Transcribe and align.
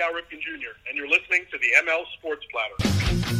Cal 0.00 0.14
Ripken 0.14 0.40
Jr., 0.40 0.72
and 0.88 0.96
you're 0.96 1.10
listening 1.10 1.44
to 1.50 1.58
the 1.58 1.66
ML 1.86 2.04
Sports 2.16 2.46
Platter. 2.50 3.39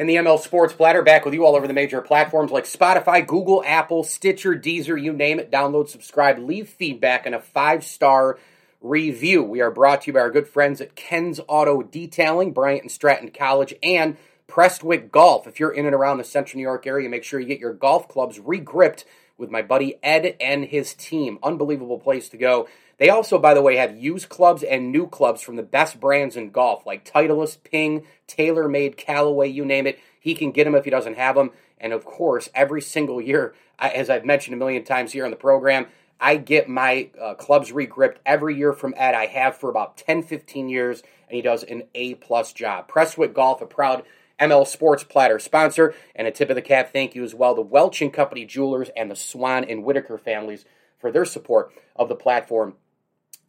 And 0.00 0.08
the 0.08 0.14
ML 0.14 0.40
Sports 0.40 0.72
Platter 0.72 1.02
back 1.02 1.26
with 1.26 1.34
you 1.34 1.44
all 1.44 1.54
over 1.54 1.66
the 1.66 1.74
major 1.74 2.00
platforms 2.00 2.50
like 2.50 2.64
Spotify, 2.64 3.26
Google, 3.26 3.62
Apple, 3.66 4.02
Stitcher, 4.02 4.54
Deezer, 4.54 4.98
you 4.98 5.12
name 5.12 5.38
it. 5.38 5.50
Download, 5.50 5.90
subscribe, 5.90 6.38
leave 6.38 6.70
feedback, 6.70 7.26
and 7.26 7.34
a 7.34 7.38
five 7.38 7.84
star 7.84 8.38
review. 8.80 9.42
We 9.42 9.60
are 9.60 9.70
brought 9.70 10.00
to 10.00 10.06
you 10.06 10.14
by 10.14 10.20
our 10.20 10.30
good 10.30 10.48
friends 10.48 10.80
at 10.80 10.94
Ken's 10.94 11.38
Auto 11.46 11.82
Detailing, 11.82 12.54
Bryant 12.54 12.80
and 12.80 12.90
Stratton 12.90 13.30
College, 13.30 13.74
and 13.82 14.16
Prestwick 14.48 15.12
Golf. 15.12 15.46
If 15.46 15.60
you're 15.60 15.70
in 15.70 15.84
and 15.84 15.94
around 15.94 16.16
the 16.16 16.24
Central 16.24 16.56
New 16.56 16.62
York 16.62 16.86
area, 16.86 17.06
make 17.10 17.22
sure 17.22 17.38
you 17.38 17.46
get 17.46 17.60
your 17.60 17.74
golf 17.74 18.08
clubs 18.08 18.40
regripped 18.40 19.04
with 19.36 19.50
my 19.50 19.60
buddy 19.60 19.98
Ed 20.02 20.34
and 20.40 20.64
his 20.64 20.94
team. 20.94 21.38
Unbelievable 21.42 21.98
place 21.98 22.30
to 22.30 22.38
go. 22.38 22.68
They 23.00 23.08
also, 23.08 23.38
by 23.38 23.54
the 23.54 23.62
way, 23.62 23.76
have 23.76 23.96
used 23.96 24.28
clubs 24.28 24.62
and 24.62 24.92
new 24.92 25.06
clubs 25.06 25.40
from 25.40 25.56
the 25.56 25.62
best 25.62 25.98
brands 25.98 26.36
in 26.36 26.50
golf, 26.50 26.84
like 26.84 27.02
Titleist, 27.02 27.64
Ping, 27.64 28.04
TaylorMade, 28.28 28.98
Callaway, 28.98 29.48
you 29.48 29.64
name 29.64 29.86
it. 29.86 29.98
He 30.20 30.34
can 30.34 30.52
get 30.52 30.64
them 30.64 30.74
if 30.74 30.84
he 30.84 30.90
doesn't 30.90 31.16
have 31.16 31.34
them. 31.34 31.52
And 31.78 31.94
of 31.94 32.04
course, 32.04 32.50
every 32.54 32.82
single 32.82 33.18
year, 33.18 33.54
as 33.78 34.10
I've 34.10 34.26
mentioned 34.26 34.52
a 34.52 34.58
million 34.58 34.84
times 34.84 35.12
here 35.12 35.24
on 35.24 35.30
the 35.30 35.36
program, 35.38 35.86
I 36.20 36.36
get 36.36 36.68
my 36.68 37.08
uh, 37.18 37.32
clubs 37.36 37.72
regripped 37.72 38.20
every 38.26 38.54
year 38.54 38.74
from 38.74 38.92
Ed. 38.98 39.14
I 39.14 39.24
have 39.28 39.56
for 39.56 39.70
about 39.70 39.96
10, 39.96 40.22
15 40.22 40.68
years, 40.68 41.02
and 41.26 41.34
he 41.34 41.40
does 41.40 41.62
an 41.62 41.84
A 41.94 42.16
plus 42.16 42.52
job. 42.52 42.86
Prestwick 42.86 43.32
Golf, 43.32 43.62
a 43.62 43.66
proud 43.66 44.04
ML 44.38 44.66
Sports 44.66 45.04
Platter 45.04 45.38
sponsor, 45.38 45.94
and 46.14 46.26
a 46.26 46.30
tip 46.30 46.50
of 46.50 46.54
the 46.54 46.60
cap 46.60 46.92
thank 46.92 47.14
you 47.14 47.24
as 47.24 47.34
well 47.34 47.54
to 47.54 47.62
Welch 47.62 48.02
and 48.02 48.12
Company 48.12 48.44
Jewelers 48.44 48.90
and 48.94 49.10
the 49.10 49.16
Swan 49.16 49.64
and 49.64 49.84
Whitaker 49.84 50.18
families 50.18 50.66
for 50.98 51.10
their 51.10 51.24
support 51.24 51.72
of 51.96 52.10
the 52.10 52.14
platform 52.14 52.74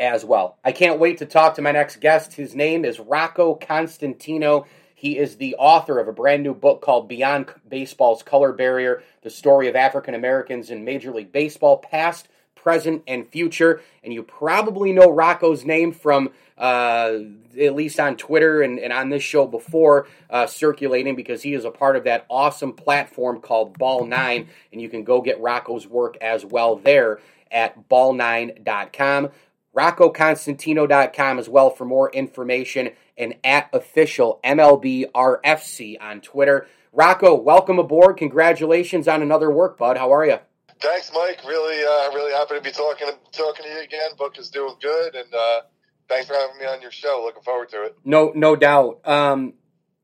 as 0.01 0.25
well. 0.25 0.57
I 0.63 0.71
can't 0.71 0.99
wait 0.99 1.19
to 1.19 1.25
talk 1.25 1.55
to 1.55 1.61
my 1.61 1.71
next 1.71 2.01
guest. 2.01 2.33
His 2.33 2.55
name 2.55 2.83
is 2.83 2.99
Rocco 2.99 3.53
Constantino. 3.53 4.65
He 4.95 5.17
is 5.17 5.37
the 5.37 5.55
author 5.55 5.99
of 5.99 6.07
a 6.07 6.13
brand 6.13 6.43
new 6.43 6.53
book 6.53 6.81
called 6.81 7.07
Beyond 7.07 7.53
Baseball's 7.69 8.23
Color 8.23 8.51
Barrier 8.53 9.03
The 9.21 9.29
Story 9.29 9.67
of 9.67 9.75
African 9.75 10.15
Americans 10.15 10.71
in 10.71 10.83
Major 10.83 11.11
League 11.11 11.31
Baseball, 11.31 11.77
Past, 11.77 12.27
Present, 12.55 13.03
and 13.07 13.27
Future. 13.27 13.81
And 14.03 14.11
you 14.11 14.23
probably 14.23 14.91
know 14.91 15.09
Rocco's 15.09 15.65
name 15.65 15.91
from 15.91 16.31
uh, 16.57 17.19
at 17.59 17.75
least 17.75 17.99
on 17.99 18.17
Twitter 18.17 18.61
and, 18.61 18.79
and 18.79 18.91
on 18.91 19.09
this 19.09 19.23
show 19.23 19.45
before 19.45 20.07
uh, 20.29 20.47
circulating 20.47 21.15
because 21.15 21.43
he 21.43 21.53
is 21.53 21.65
a 21.65 21.71
part 21.71 21.95
of 21.95 22.03
that 22.05 22.25
awesome 22.29 22.73
platform 22.73 23.39
called 23.39 23.77
Ball 23.77 24.05
9. 24.05 24.47
And 24.71 24.81
you 24.81 24.89
can 24.89 25.03
go 25.03 25.21
get 25.21 25.39
Rocco's 25.39 25.87
work 25.87 26.17
as 26.21 26.43
well 26.43 26.75
there 26.75 27.19
at 27.51 27.89
ball9.com. 27.89 29.29
RoccoConstantino.com 29.75 31.39
as 31.39 31.47
well 31.47 31.69
for 31.69 31.85
more 31.85 32.11
information 32.11 32.89
and 33.17 33.35
at 33.43 33.69
official 33.73 34.39
MLB 34.43 35.11
RFC 35.11 35.97
on 36.01 36.21
Twitter. 36.21 36.67
Rocco, 36.91 37.35
welcome 37.35 37.79
aboard. 37.79 38.17
Congratulations 38.17 39.07
on 39.07 39.21
another 39.21 39.49
work, 39.49 39.77
bud. 39.77 39.97
How 39.97 40.11
are 40.11 40.25
you? 40.25 40.39
Thanks, 40.81 41.11
Mike. 41.13 41.41
Really, 41.47 41.83
uh, 41.83 42.13
really 42.13 42.33
happy 42.33 42.55
to 42.55 42.61
be 42.61 42.71
talking 42.71 43.07
talking 43.31 43.65
to 43.65 43.71
you 43.71 43.81
again. 43.81 44.11
Book 44.17 44.37
is 44.37 44.49
doing 44.49 44.75
good, 44.81 45.15
and 45.15 45.33
uh, 45.33 45.61
thanks 46.09 46.27
for 46.27 46.33
having 46.33 46.57
me 46.57 46.65
on 46.65 46.81
your 46.81 46.91
show. 46.91 47.21
Looking 47.23 47.43
forward 47.43 47.69
to 47.69 47.83
it. 47.83 47.97
No, 48.03 48.31
no 48.35 48.55
doubt. 48.55 49.07
Um, 49.07 49.53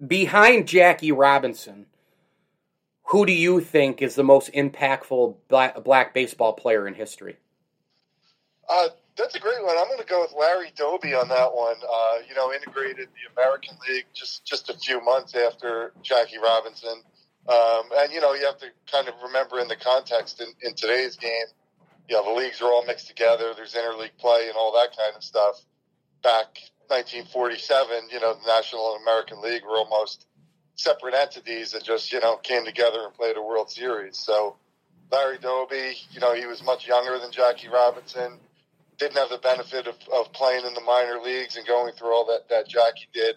behind 0.06 0.68
Jackie 0.68 1.12
Robinson, 1.12 1.88
who 3.08 3.26
do 3.26 3.34
you 3.34 3.60
think 3.60 4.02
is 4.02 4.16
the 4.16 4.24
most 4.24 4.54
impactful 4.54 5.38
black, 5.48 5.84
black 5.84 6.14
baseball 6.14 6.54
player 6.54 6.88
in 6.88 6.94
history? 6.94 7.38
Uh, 8.70 8.90
that's 9.18 9.36
a 9.36 9.40
great 9.40 9.64
one. 9.64 9.76
I'm 9.78 9.88
going 9.88 10.00
to 10.00 10.06
go 10.06 10.22
with 10.22 10.34
Larry 10.38 10.72
Doby 10.76 11.14
on 11.16 11.28
that 11.30 11.54
one. 11.54 11.76
Uh, 11.78 12.18
you 12.30 12.36
know, 12.36 12.54
integrated 12.54 13.10
the 13.10 13.42
American 13.42 13.76
League 13.90 14.06
just 14.14 14.46
just 14.46 14.70
a 14.70 14.78
few 14.78 15.04
months 15.04 15.36
after 15.36 15.92
Jackie 16.04 16.38
Robinson. 16.38 17.02
Um, 17.50 17.84
and 17.98 18.12
you 18.12 18.22
know, 18.22 18.34
you 18.34 18.46
have 18.46 18.60
to 18.60 18.68
kind 18.92 19.08
of 19.08 19.16
remember 19.24 19.60
in 19.60 19.68
the 19.68 19.76
context 19.76 20.42
in, 20.42 20.48
in 20.62 20.76
today's 20.76 21.16
game, 21.16 21.48
you 22.08 22.16
know, 22.16 22.24
the 22.24 22.40
leagues 22.40 22.62
are 22.62 22.66
all 22.66 22.86
mixed 22.86 23.08
together. 23.08 23.54
There's 23.56 23.74
interleague 23.74 24.18
play 24.20 24.48
and 24.48 24.56
all 24.56 24.74
that 24.74 24.96
kind 24.96 25.16
of 25.16 25.24
stuff. 25.24 25.62
Back 26.22 26.60
1947, 26.88 28.10
you 28.12 28.20
know, 28.20 28.34
the 28.34 28.48
National 28.48 28.94
and 28.94 29.02
American 29.02 29.42
League 29.42 29.64
were 29.64 29.78
almost 29.78 30.28
separate 30.76 31.16
entities 31.16 31.72
that 31.72 31.84
just 31.84 32.12
you 32.12 32.20
know 32.20 32.38
came 32.38 32.66
together 32.66 33.00
and 33.04 33.14
played 33.14 33.36
a 33.36 33.42
World 33.42 33.72
Series. 33.72 34.18
So 34.18 34.58
Larry 35.12 35.40
Doby, 35.40 35.96
you 36.12 36.20
know, 36.20 36.36
he 36.36 36.46
was 36.46 36.64
much 36.64 36.88
younger 36.88 37.18
than 37.18 37.32
Jackie 37.32 37.70
Robinson 37.70 38.40
didn't 38.98 39.18
have 39.18 39.30
the 39.30 39.38
benefit 39.38 39.88
of, 39.88 39.96
of 40.14 40.32
playing 40.34 40.66
in 40.66 40.74
the 40.74 40.82
minor 40.82 41.20
leagues 41.22 41.56
and 41.58 41.68
going 41.68 41.94
through 41.94 42.14
all 42.14 42.26
that, 42.26 42.50
that 42.50 42.68
Jackie 42.68 43.08
did. 43.14 43.36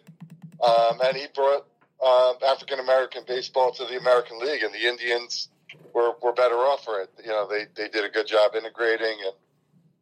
Um, 0.62 1.00
and 1.04 1.16
he 1.16 1.26
brought 1.34 1.66
uh, 2.04 2.34
African 2.46 2.80
American 2.80 3.24
baseball 3.26 3.72
to 3.72 3.84
the 3.84 3.98
American 3.98 4.38
League, 4.38 4.62
and 4.62 4.72
the 4.72 4.86
Indians 4.86 5.48
were, 5.94 6.12
were 6.22 6.32
better 6.32 6.54
off 6.54 6.84
for 6.84 7.00
it. 7.00 7.10
You 7.22 7.30
know, 7.30 7.46
they, 7.48 7.66
they 7.74 7.88
did 7.88 8.04
a 8.04 8.08
good 8.08 8.26
job 8.26 8.54
integrating, 8.54 9.16
and 9.24 9.34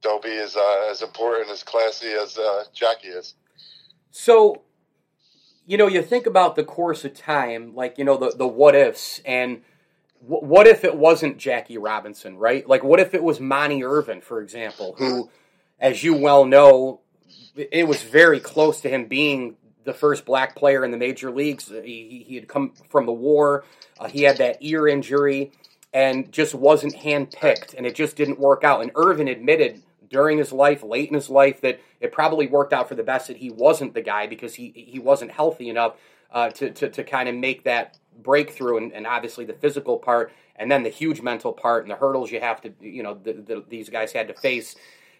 Doby 0.01 0.29
is 0.29 0.57
uh, 0.57 0.89
as 0.91 1.03
important, 1.03 1.51
as 1.51 1.63
classy 1.63 2.13
as 2.13 2.39
uh, 2.39 2.65
Jackie 2.73 3.09
is. 3.09 3.35
So, 4.11 4.63
you 5.67 5.77
know, 5.77 5.89
you 5.89 6.03
think 6.03 6.27
about 6.27 6.57
the 6.57 6.65
course 6.65 7.05
of 7.05 7.15
time, 7.15 7.75
like, 7.75 7.99
you 7.99 8.05
know, 8.05 8.17
the, 8.17 8.31
the 8.31 8.47
what 8.47 8.75
ifs, 8.75 9.21
and 9.25 9.63
w- 10.23 10.47
what 10.47 10.67
if 10.67 10.85
it 10.85 10.97
wasn't 10.97 11.37
Jackie 11.37 11.79
Robinson, 11.79 12.37
right? 12.37 12.67
Like, 12.67 12.85
what 12.85 13.01
if 13.01 13.13
it 13.13 13.23
was 13.23 13.41
Monte 13.41 13.85
Irvin, 13.85 14.21
for 14.21 14.41
example, 14.41 14.95
who 14.99 15.31
as 15.81 16.03
you 16.03 16.15
well 16.15 16.45
know, 16.45 17.01
it 17.57 17.87
was 17.87 18.03
very 18.03 18.41
close 18.41 18.81
to 18.83 18.89
him 18.89 19.07
being 19.07 19.57
the 19.85 19.93
first 19.93 20.25
black 20.25 20.55
player 20.55 20.85
in 20.85 20.91
the 20.91 20.97
major 20.97 21.31
leagues. 21.31 21.69
He, 21.69 22.25
he 22.27 22.35
had 22.35 22.49
come 22.49 22.73
from 22.91 23.07
the 23.07 23.13
war. 23.13 23.65
Uh, 23.99 24.09
he 24.09 24.23
had 24.23 24.37
that 24.39 24.59
ear 24.61 24.87
injury 24.87 25.53
and 25.93 26.31
just 26.31 26.55
wasn't 26.55 26.95
handpicked, 26.95 27.75
and 27.75 27.87
it 27.87 27.95
just 27.95 28.17
didn't 28.17 28.39
work 28.39 28.65
out. 28.65 28.83
And 28.83 28.91
Irvin 28.95 29.29
admitted 29.29 29.83
during 30.11 30.39
his 30.39 30.53
life, 30.53 30.83
late 30.83 31.09
in 31.09 31.15
his 31.15 31.31
life, 31.31 31.61
that 31.63 31.81
it 32.01 32.13
probably 32.13 32.47
worked 32.47 32.73
out 32.73 32.89
for 32.89 32.95
the 32.95 33.03
best 33.03 33.29
that 33.29 33.39
he 33.39 33.51
wasn't 33.51 33.95
the 33.95 34.03
guy 34.03 34.27
because 34.27 34.55
he 34.55 34.71
he 34.71 34.99
wasn't 34.99 35.31
healthy 35.31 35.69
enough 35.69 35.95
uh, 36.31 36.51
to, 36.51 36.71
to 36.71 36.91
to 36.91 37.05
kind 37.05 37.29
of 37.29 37.35
make 37.35 37.65
that 37.65 37.97
breakthrough, 38.23 38.77
and, 38.77 38.93
and 38.93 39.07
obviously 39.07 39.45
the 39.45 39.55
physical 39.55 39.99
part, 39.99 40.33
and 40.57 40.71
then 40.71 40.83
the 40.83 40.91
huge 40.91 41.23
mental 41.23 41.53
part, 41.53 41.85
and 41.85 41.91
the 41.91 41.97
hurdles 41.97 42.31
you 42.31 42.41
have 42.41 42.61
to, 42.61 42.73
you 42.81 43.03
know, 43.03 43.15
the, 43.15 43.33
the, 43.33 43.65
these 43.69 43.89
guys 43.89 44.13
had 44.13 44.29
to 44.29 44.35
face 44.35 44.77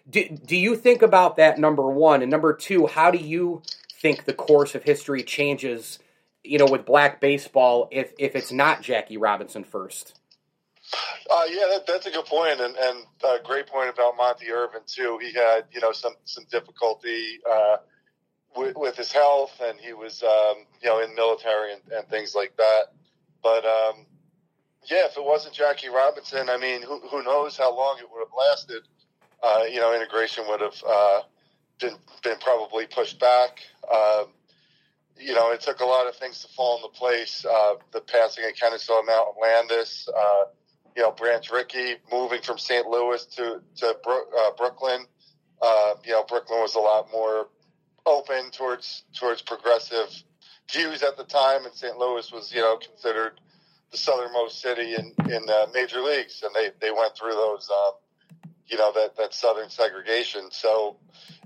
do, 0.09 0.27
do 0.45 0.57
you 0.57 0.75
think 0.75 1.01
about 1.01 1.37
that 1.37 1.59
number 1.59 1.89
one 1.89 2.21
and 2.21 2.31
number 2.31 2.53
two 2.53 2.87
how 2.87 3.11
do 3.11 3.17
you 3.17 3.61
think 3.93 4.25
the 4.25 4.33
course 4.33 4.75
of 4.75 4.83
history 4.83 5.23
changes 5.23 5.99
you 6.43 6.57
know 6.57 6.65
with 6.65 6.85
black 6.85 7.19
baseball 7.19 7.87
if 7.91 8.13
if 8.17 8.35
it's 8.35 8.51
not 8.51 8.81
jackie 8.81 9.17
robinson 9.17 9.63
first 9.63 10.19
uh, 11.29 11.43
yeah, 11.47 11.65
that, 11.71 11.85
that's 11.85 12.07
a 12.07 12.11
good 12.11 12.25
point, 12.25 12.59
and 12.59 12.75
and 12.75 13.05
a 13.23 13.43
great 13.43 13.67
point 13.67 13.89
about 13.89 14.17
Monte 14.17 14.49
Irvin 14.49 14.81
too. 14.87 15.19
He 15.21 15.31
had 15.33 15.65
you 15.71 15.79
know 15.81 15.91
some 15.91 16.13
some 16.25 16.45
difficulty 16.49 17.39
uh, 17.49 17.77
with, 18.55 18.75
with 18.75 18.95
his 18.95 19.11
health, 19.11 19.51
and 19.61 19.79
he 19.79 19.93
was 19.93 20.23
um, 20.23 20.65
you 20.81 20.89
know 20.89 20.99
in 21.01 21.13
military 21.13 21.73
and, 21.73 21.81
and 21.91 22.07
things 22.07 22.33
like 22.33 22.57
that. 22.57 22.93
But 23.43 23.65
um, 23.65 24.07
yeah, 24.89 25.05
if 25.05 25.17
it 25.17 25.23
wasn't 25.23 25.53
Jackie 25.53 25.89
Robinson, 25.89 26.49
I 26.49 26.57
mean, 26.57 26.81
who 26.81 26.99
who 27.07 27.23
knows 27.23 27.55
how 27.55 27.75
long 27.75 27.99
it 27.99 28.05
would 28.11 28.21
have 28.21 28.33
lasted? 28.35 28.87
Uh, 29.43 29.63
you 29.69 29.79
know, 29.79 29.93
integration 29.95 30.45
would 30.47 30.61
have 30.61 30.83
uh, 30.87 31.21
been 31.79 31.95
been 32.23 32.37
probably 32.39 32.85
pushed 32.87 33.19
back. 33.19 33.59
Um, 33.93 34.27
you 35.17 35.33
know, 35.33 35.51
it 35.51 35.61
took 35.61 35.81
a 35.81 35.85
lot 35.85 36.07
of 36.07 36.15
things 36.15 36.41
to 36.43 36.47
fall 36.49 36.77
into 36.77 36.89
place. 36.89 37.45
Uh, 37.45 37.75
the 37.91 38.01
passing 38.01 38.45
of 38.45 38.55
Kennesaw 38.55 39.01
Mountain 39.03 39.35
Landis, 39.41 40.07
uh, 40.15 40.43
you 40.95 41.03
know, 41.03 41.11
Branch 41.11 41.49
Rickey 41.51 41.95
moving 42.11 42.41
from 42.41 42.57
St. 42.57 42.87
Louis 42.87 43.25
to 43.37 43.61
to 43.77 43.97
Bro- 44.03 44.29
uh, 44.37 44.51
Brooklyn. 44.57 45.05
Uh, 45.61 45.95
you 46.05 46.11
know, 46.11 46.23
Brooklyn 46.23 46.59
was 46.61 46.75
a 46.75 46.79
lot 46.79 47.07
more 47.11 47.47
open 48.05 48.51
towards 48.51 49.03
towards 49.13 49.41
progressive 49.41 50.09
views 50.71 51.03
at 51.03 51.17
the 51.17 51.23
time, 51.23 51.65
and 51.65 51.73
St. 51.73 51.97
Louis 51.97 52.31
was 52.31 52.53
you 52.53 52.61
know 52.61 52.77
considered 52.77 53.39
the 53.91 53.97
southernmost 53.97 54.61
city 54.61 54.95
in 54.95 55.13
in 55.31 55.49
uh, 55.49 55.67
major 55.73 56.01
leagues, 56.01 56.43
and 56.43 56.53
they 56.55 56.69
they 56.81 56.91
went 56.91 57.15
through 57.17 57.33
those 57.33 57.69
um, 57.69 57.93
you 58.69 58.77
know 58.77 58.91
that 58.93 59.17
that 59.17 59.33
southern 59.33 59.69
segregation. 59.69 60.49
So 60.51 60.97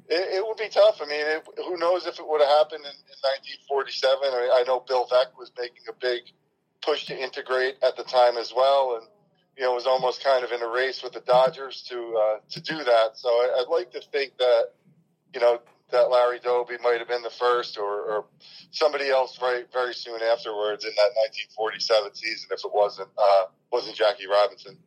it, 0.08 0.36
it 0.36 0.46
would 0.46 0.58
be 0.58 0.70
tough. 0.70 1.00
I 1.02 1.06
mean, 1.06 1.22
it, 1.22 1.48
who 1.58 1.78
knows 1.78 2.06
if 2.06 2.20
it 2.20 2.28
would 2.28 2.42
have 2.42 2.50
happened 2.50 2.84
in, 2.86 2.92
in 2.92 3.20
1947? 3.68 4.20
I, 4.24 4.62
I 4.62 4.64
know 4.68 4.84
Bill 4.86 5.08
Veeck 5.08 5.38
was 5.38 5.52
making 5.58 5.84
a 5.90 5.94
big 5.94 6.24
push 6.82 7.06
to 7.06 7.18
integrate 7.18 7.76
at 7.82 7.96
the 7.96 8.04
time 8.04 8.38
as 8.38 8.54
well, 8.56 9.00
and 9.00 9.08
you 9.58 9.64
know 9.64 9.74
was 9.74 9.88
almost 9.88 10.24
kind 10.24 10.44
of 10.44 10.52
in 10.52 10.62
a 10.62 10.68
race 10.68 11.02
with 11.02 11.14
the 11.14 11.22
Dodgers 11.22 11.84
to 11.90 11.98
uh, 11.98 12.38
to 12.52 12.62
do 12.62 12.84
that. 12.84 13.12
So 13.16 13.30
I, 13.30 13.62
I'd 13.62 13.72
like 13.72 13.92
to 13.92 14.02
think 14.12 14.38
that 14.38 14.74
you 15.34 15.40
know 15.40 15.60
that 15.92 16.10
Larry 16.10 16.40
Doby 16.40 16.76
might 16.84 16.98
have 16.98 17.08
been 17.08 17.22
the 17.22 17.30
first, 17.30 17.78
or, 17.78 18.02
or 18.02 18.26
somebody 18.72 19.10
else 19.10 19.40
right 19.42 19.66
very 19.72 19.94
soon 19.94 20.22
afterwards 20.22 20.84
in 20.86 20.92
that 20.96 21.12
1947 21.56 22.16
season 22.16 22.50
if 22.52 22.66
it 22.66 22.72
wasn't 22.74 23.10
uh, 23.18 23.46
wasn't 23.72 23.96
Jackie 23.96 24.28
Robinson. 24.28 24.78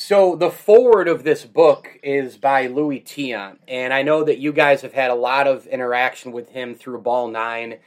So 0.00 0.36
the 0.36 0.52
foreword 0.52 1.08
of 1.08 1.24
this 1.24 1.44
book 1.44 1.98
is 2.04 2.36
by 2.36 2.68
Louis 2.68 3.00
Tiant, 3.00 3.56
and 3.66 3.92
I 3.92 4.02
know 4.02 4.22
that 4.22 4.38
you 4.38 4.52
guys 4.52 4.82
have 4.82 4.92
had 4.92 5.10
a 5.10 5.16
lot 5.16 5.48
of 5.48 5.66
interaction 5.66 6.30
with 6.30 6.50
him 6.50 6.76
through 6.76 7.00
Ball 7.00 7.26
Nine. 7.26 7.78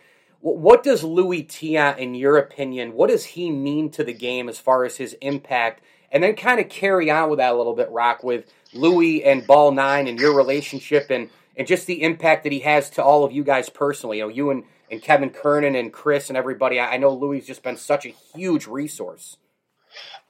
What 0.42 0.84
does 0.84 1.06
Louis 1.06 1.44
Tiant, 1.46 2.00
in 2.00 2.14
your 2.14 2.38
opinion, 2.38 2.96
what 2.96 3.10
does 3.10 3.24
he 3.24 3.50
mean 3.50 3.92
to 3.92 4.04
the 4.04 4.12
game 4.12 4.50
as 4.50 4.60
far 4.60 4.84
as 4.84 4.98
his 4.98 5.14
impact? 5.22 5.84
And 6.12 6.22
then 6.22 6.36
kind 6.36 6.60
of 6.60 6.68
carry 6.68 7.10
on 7.10 7.30
with 7.30 7.40
that 7.40 7.54
a 7.54 7.58
little 7.58 7.78
bit, 7.78 7.90
Rock, 7.90 8.26
with 8.26 8.44
Louis 8.74 9.24
and 9.24 9.48
Ball 9.48 9.72
Nine 9.72 10.10
and 10.10 10.20
your 10.20 10.36
relationship 10.36 11.10
and, 11.12 11.30
and 11.56 11.66
just 11.66 11.88
the 11.88 12.04
impact 12.04 12.44
that 12.44 12.52
he 12.52 12.60
has 12.60 12.90
to 12.90 13.04
all 13.04 13.24
of 13.24 13.32
you 13.32 13.46
guys 13.46 13.70
personally. 13.70 14.18
You 14.18 14.24
know, 14.24 14.30
you 14.30 14.52
and, 14.52 14.66
and 14.92 15.02
Kevin 15.02 15.30
Kernan 15.30 15.76
and 15.78 15.94
Chris 15.94 16.28
and 16.28 16.36
everybody. 16.36 16.78
I 16.78 16.98
know 16.98 17.14
Louis 17.14 17.40
just 17.40 17.64
been 17.64 17.78
such 17.78 18.06
a 18.06 18.14
huge 18.36 18.68
resource. 18.68 19.38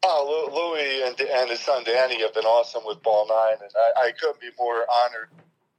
Oh, 0.04 0.50
Louis 0.52 1.04
and, 1.04 1.20
and 1.20 1.50
his 1.50 1.60
son 1.60 1.84
Danny 1.84 2.22
have 2.22 2.34
been 2.34 2.46
awesome 2.46 2.84
with 2.86 3.04
Ball 3.04 3.28
Nine, 3.28 3.58
and 3.62 3.72
I, 3.96 4.08
I 4.08 4.12
couldn't 4.12 4.42
be 4.42 4.50
more 4.58 4.86
honored 4.90 5.30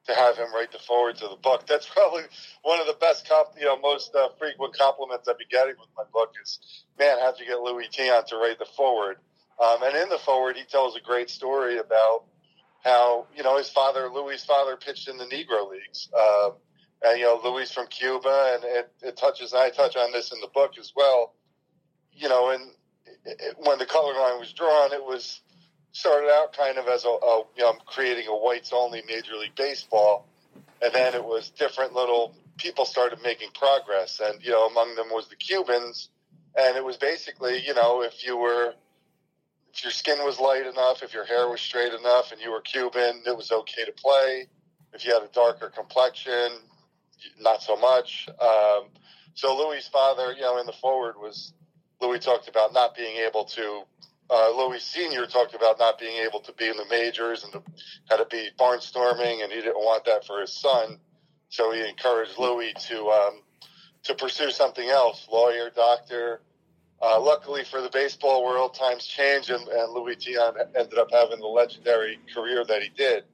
to 0.06 0.14
have 0.14 0.37
him 0.37 0.52
write 0.55 0.73
the 0.73 0.79
foreword 0.79 1.17
to 1.17 1.29
the 1.29 1.37
book. 1.37 1.67
That's 1.67 1.88
probably 1.94 2.23
one 2.62 2.81
of 2.81 2.87
the 2.87 2.96
best, 3.00 3.29
comp, 3.29 3.49
you 3.58 3.64
know, 3.64 3.79
most 3.79 4.14
uh, 4.14 4.29
frequent 4.38 4.76
compliments 4.76 5.29
I've 5.29 5.38
been 5.38 5.49
getting 5.50 5.75
with 5.79 5.88
my 5.96 6.05
book 6.12 6.34
is, 6.43 6.58
man, 6.99 7.19
how'd 7.20 7.38
you 7.38 7.46
get 7.46 7.61
Louis 7.61 7.88
Tiant 7.88 8.26
to 8.26 8.37
write 8.37 8.58
the 8.58 8.67
foreword? 8.76 9.19
Um, 9.62 9.82
and 9.82 9.96
in 9.96 10.08
the 10.08 10.19
foreword, 10.19 10.56
he 10.56 10.64
tells 10.64 10.96
a 10.96 11.00
great 11.00 11.31
story 11.31 11.78
about 11.78 12.25
how, 12.82 13.26
you 13.37 13.43
know, 13.43 13.58
his 13.58 13.70
father, 13.70 14.08
Louis' 14.08 14.44
father, 14.44 14.76
pitched 14.76 15.08
in 15.08 15.19
the 15.19 15.25
Negro 15.26 15.70
Leagues. 15.70 16.08
Um, 16.19 16.52
and, 17.02 17.19
you 17.19 17.26
know, 17.26 17.40
Louis 17.44 17.70
from 17.70 17.87
Cuba, 17.87 18.55
and 18.55 18.64
it, 18.64 18.93
it 19.02 19.17
touches, 19.17 19.55
I 19.55 19.70
touch 19.70 19.96
on 19.96 20.12
this 20.12 20.32
in 20.32 20.40
the 20.40 20.49
book 20.52 20.73
as 20.78 20.93
well, 20.96 21.35
you 22.12 22.28
know, 22.28 22.50
and 22.50 22.70
when 23.58 23.78
the 23.78 23.86
color 23.86 24.14
line 24.14 24.38
was 24.38 24.52
drawn, 24.52 24.92
it 24.92 25.02
was 25.02 25.40
started 25.92 26.30
out 26.30 26.56
kind 26.56 26.78
of 26.78 26.88
as 26.88 27.04
a, 27.04 27.08
a 27.08 27.42
you 27.56 27.62
know, 27.62 27.72
creating 27.86 28.26
a 28.26 28.32
whites 28.32 28.72
only 28.72 29.02
Major 29.06 29.36
League 29.36 29.54
Baseball, 29.54 30.26
and 30.80 30.92
then 30.92 31.14
it 31.14 31.24
was 31.24 31.50
different 31.50 31.92
little 31.92 32.34
people 32.58 32.84
started 32.84 33.20
making 33.22 33.50
progress, 33.54 34.20
and 34.20 34.42
you 34.42 34.50
know, 34.50 34.66
among 34.66 34.94
them 34.96 35.08
was 35.10 35.28
the 35.28 35.36
Cubans, 35.36 36.08
and 36.56 36.76
it 36.76 36.84
was 36.84 36.96
basically, 36.96 37.62
you 37.64 37.74
know, 37.74 38.02
if 38.02 38.26
you 38.26 38.36
were 38.36 38.74
if 39.72 39.82
your 39.84 39.92
skin 39.92 40.18
was 40.18 40.38
light 40.38 40.66
enough, 40.66 41.02
if 41.02 41.14
your 41.14 41.25
hair 41.25 41.48
was 41.48 41.60
straight 41.60 41.94
enough, 41.94 42.32
and 42.32 42.40
you 42.40 42.50
were 42.50 42.60
Cuban, 42.60 43.22
it 43.26 43.36
was 43.36 43.50
okay 43.50 43.84
to 43.84 43.92
play. 43.92 44.46
If 44.92 45.06
you 45.06 45.14
had 45.14 45.22
a 45.22 45.32
darker 45.32 45.70
complexion, 45.70 46.50
not 47.40 47.62
so 47.62 47.76
much. 47.76 48.28
Um, 48.40 48.88
so 49.34 49.56
Louis' 49.56 49.88
father, 49.88 50.32
you 50.32 50.42
know, 50.42 50.58
in 50.58 50.66
the 50.66 50.72
foreword 50.72 51.14
was 51.16 51.54
Louis 52.02 52.19
talked 52.19 52.49
about 52.49 52.75
not 52.75 52.96
being 52.96 53.16
able 53.19 53.44
to. 53.44 53.82
Uh, 54.28 54.50
Louis 54.56 54.82
Senior 54.82 55.26
talked 55.26 55.54
about 55.54 55.78
not 55.78 55.99
being 55.99 56.25
able 56.25 56.40
to 56.40 56.52
be 56.54 56.69
in 56.69 56.76
the 56.76 56.87
majors 56.90 57.44
and 57.44 57.62
had 58.08 58.16
to 58.16 58.26
be 58.26 58.49
barnstorming, 58.58 59.43
and 59.43 59.52
he 59.52 59.60
didn't 59.60 59.76
want 59.76 60.04
that 60.06 60.26
for 60.26 60.40
his 60.40 60.52
son. 60.52 60.99
So 61.49 61.70
he 61.70 61.87
encouraged 61.87 62.38
Louis 62.38 62.72
to 62.88 63.08
um, 63.08 63.43
to 64.04 64.14
pursue 64.14 64.50
something 64.50 64.88
else, 64.88 65.26
lawyer, 65.31 65.70
doctor. 65.75 66.40
Uh, 67.00 67.20
luckily 67.20 67.64
for 67.64 67.82
the 67.82 67.90
baseball 67.90 68.44
world, 68.44 68.75
times 68.75 69.04
change, 69.04 69.50
and, 69.50 69.66
and 69.69 69.93
Luis 69.93 70.25
Tiant 70.25 70.56
ended 70.76 70.99
up 70.99 71.08
having 71.12 71.40
the 71.40 71.46
legendary 71.46 72.19
career 72.32 72.64
that 72.64 72.81
he 72.81 72.90
did. 72.90 73.25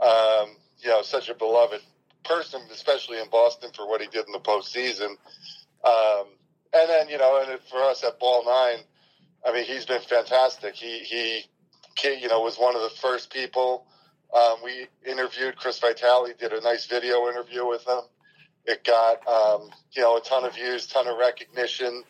Um, 0.00 0.56
you 0.78 0.88
know, 0.88 1.02
such 1.02 1.28
a 1.28 1.34
beloved 1.34 1.80
person, 2.24 2.60
especially 2.72 3.20
in 3.20 3.28
Boston, 3.28 3.70
for 3.74 3.88
what 3.88 4.00
he 4.00 4.06
did 4.06 4.26
in 4.26 4.32
the 4.32 4.38
postseason. 4.38 5.16
Um, 5.84 6.28
and 6.72 6.88
then 6.88 7.08
you 7.08 7.18
know, 7.18 7.42
and 7.46 7.60
for 7.70 7.82
us 7.82 8.04
at 8.04 8.18
Ball 8.18 8.44
Nine, 8.44 8.84
I 9.46 9.52
mean, 9.52 9.64
he's 9.64 9.86
been 9.86 10.02
fantastic. 10.02 10.74
He 10.74 10.98
he, 11.00 11.44
you 12.02 12.28
know, 12.28 12.40
was 12.40 12.56
one 12.56 12.76
of 12.76 12.82
the 12.82 12.90
first 13.00 13.32
people. 13.32 13.86
Um, 14.34 14.56
we 14.62 14.86
interviewed 15.06 15.56
Chris 15.56 15.78
Vitale, 15.78 16.34
did 16.38 16.52
a 16.52 16.60
nice 16.60 16.86
video 16.86 17.28
interview 17.28 17.66
with 17.66 17.86
him. 17.86 18.00
It 18.66 18.84
got 18.84 19.26
um, 19.26 19.70
you 19.92 20.02
know 20.02 20.16
a 20.16 20.20
ton 20.20 20.44
of 20.44 20.54
views, 20.54 20.86
ton 20.86 21.08
of 21.08 21.16
recognition 21.16 22.04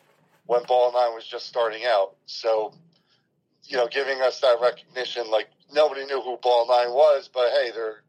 when 0.49 0.63
Ball 0.65 0.93
Nine 0.93 1.15
was 1.15 1.27
just 1.27 1.47
starting 1.47 1.85
out. 1.85 2.17
So, 2.25 2.73
you 3.65 3.77
know, 3.77 3.87
giving 3.87 4.23
us 4.23 4.41
that 4.41 4.57
recognition, 4.63 5.31
like 5.31 5.49
nobody 5.73 6.07
knew 6.07 6.23
who 6.23 6.39
Ball 6.39 6.67
Nine 6.67 6.91
was, 6.91 7.29
but 7.33 7.51
hey, 7.51 7.71
there, 7.71 8.03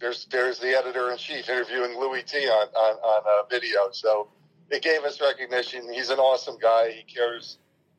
there's 0.00 0.26
there's 0.26 0.58
the 0.58 0.76
editor 0.76 1.10
in 1.12 1.16
chief 1.16 1.48
interviewing 1.48 1.98
Louis 1.98 2.24
Tiant 2.24 2.74
on, 2.74 2.96
on 2.96 3.22
a 3.24 3.48
video. 3.48 3.88
So 3.92 4.28
it 4.70 4.82
gave 4.82 5.02
us 5.04 5.20
recognition. 5.20 5.92
He's 5.92 6.10
an 6.10 6.18
awesome 6.18 6.58
guy. 6.58 6.90
He 6.90 7.02
cares 7.02 7.58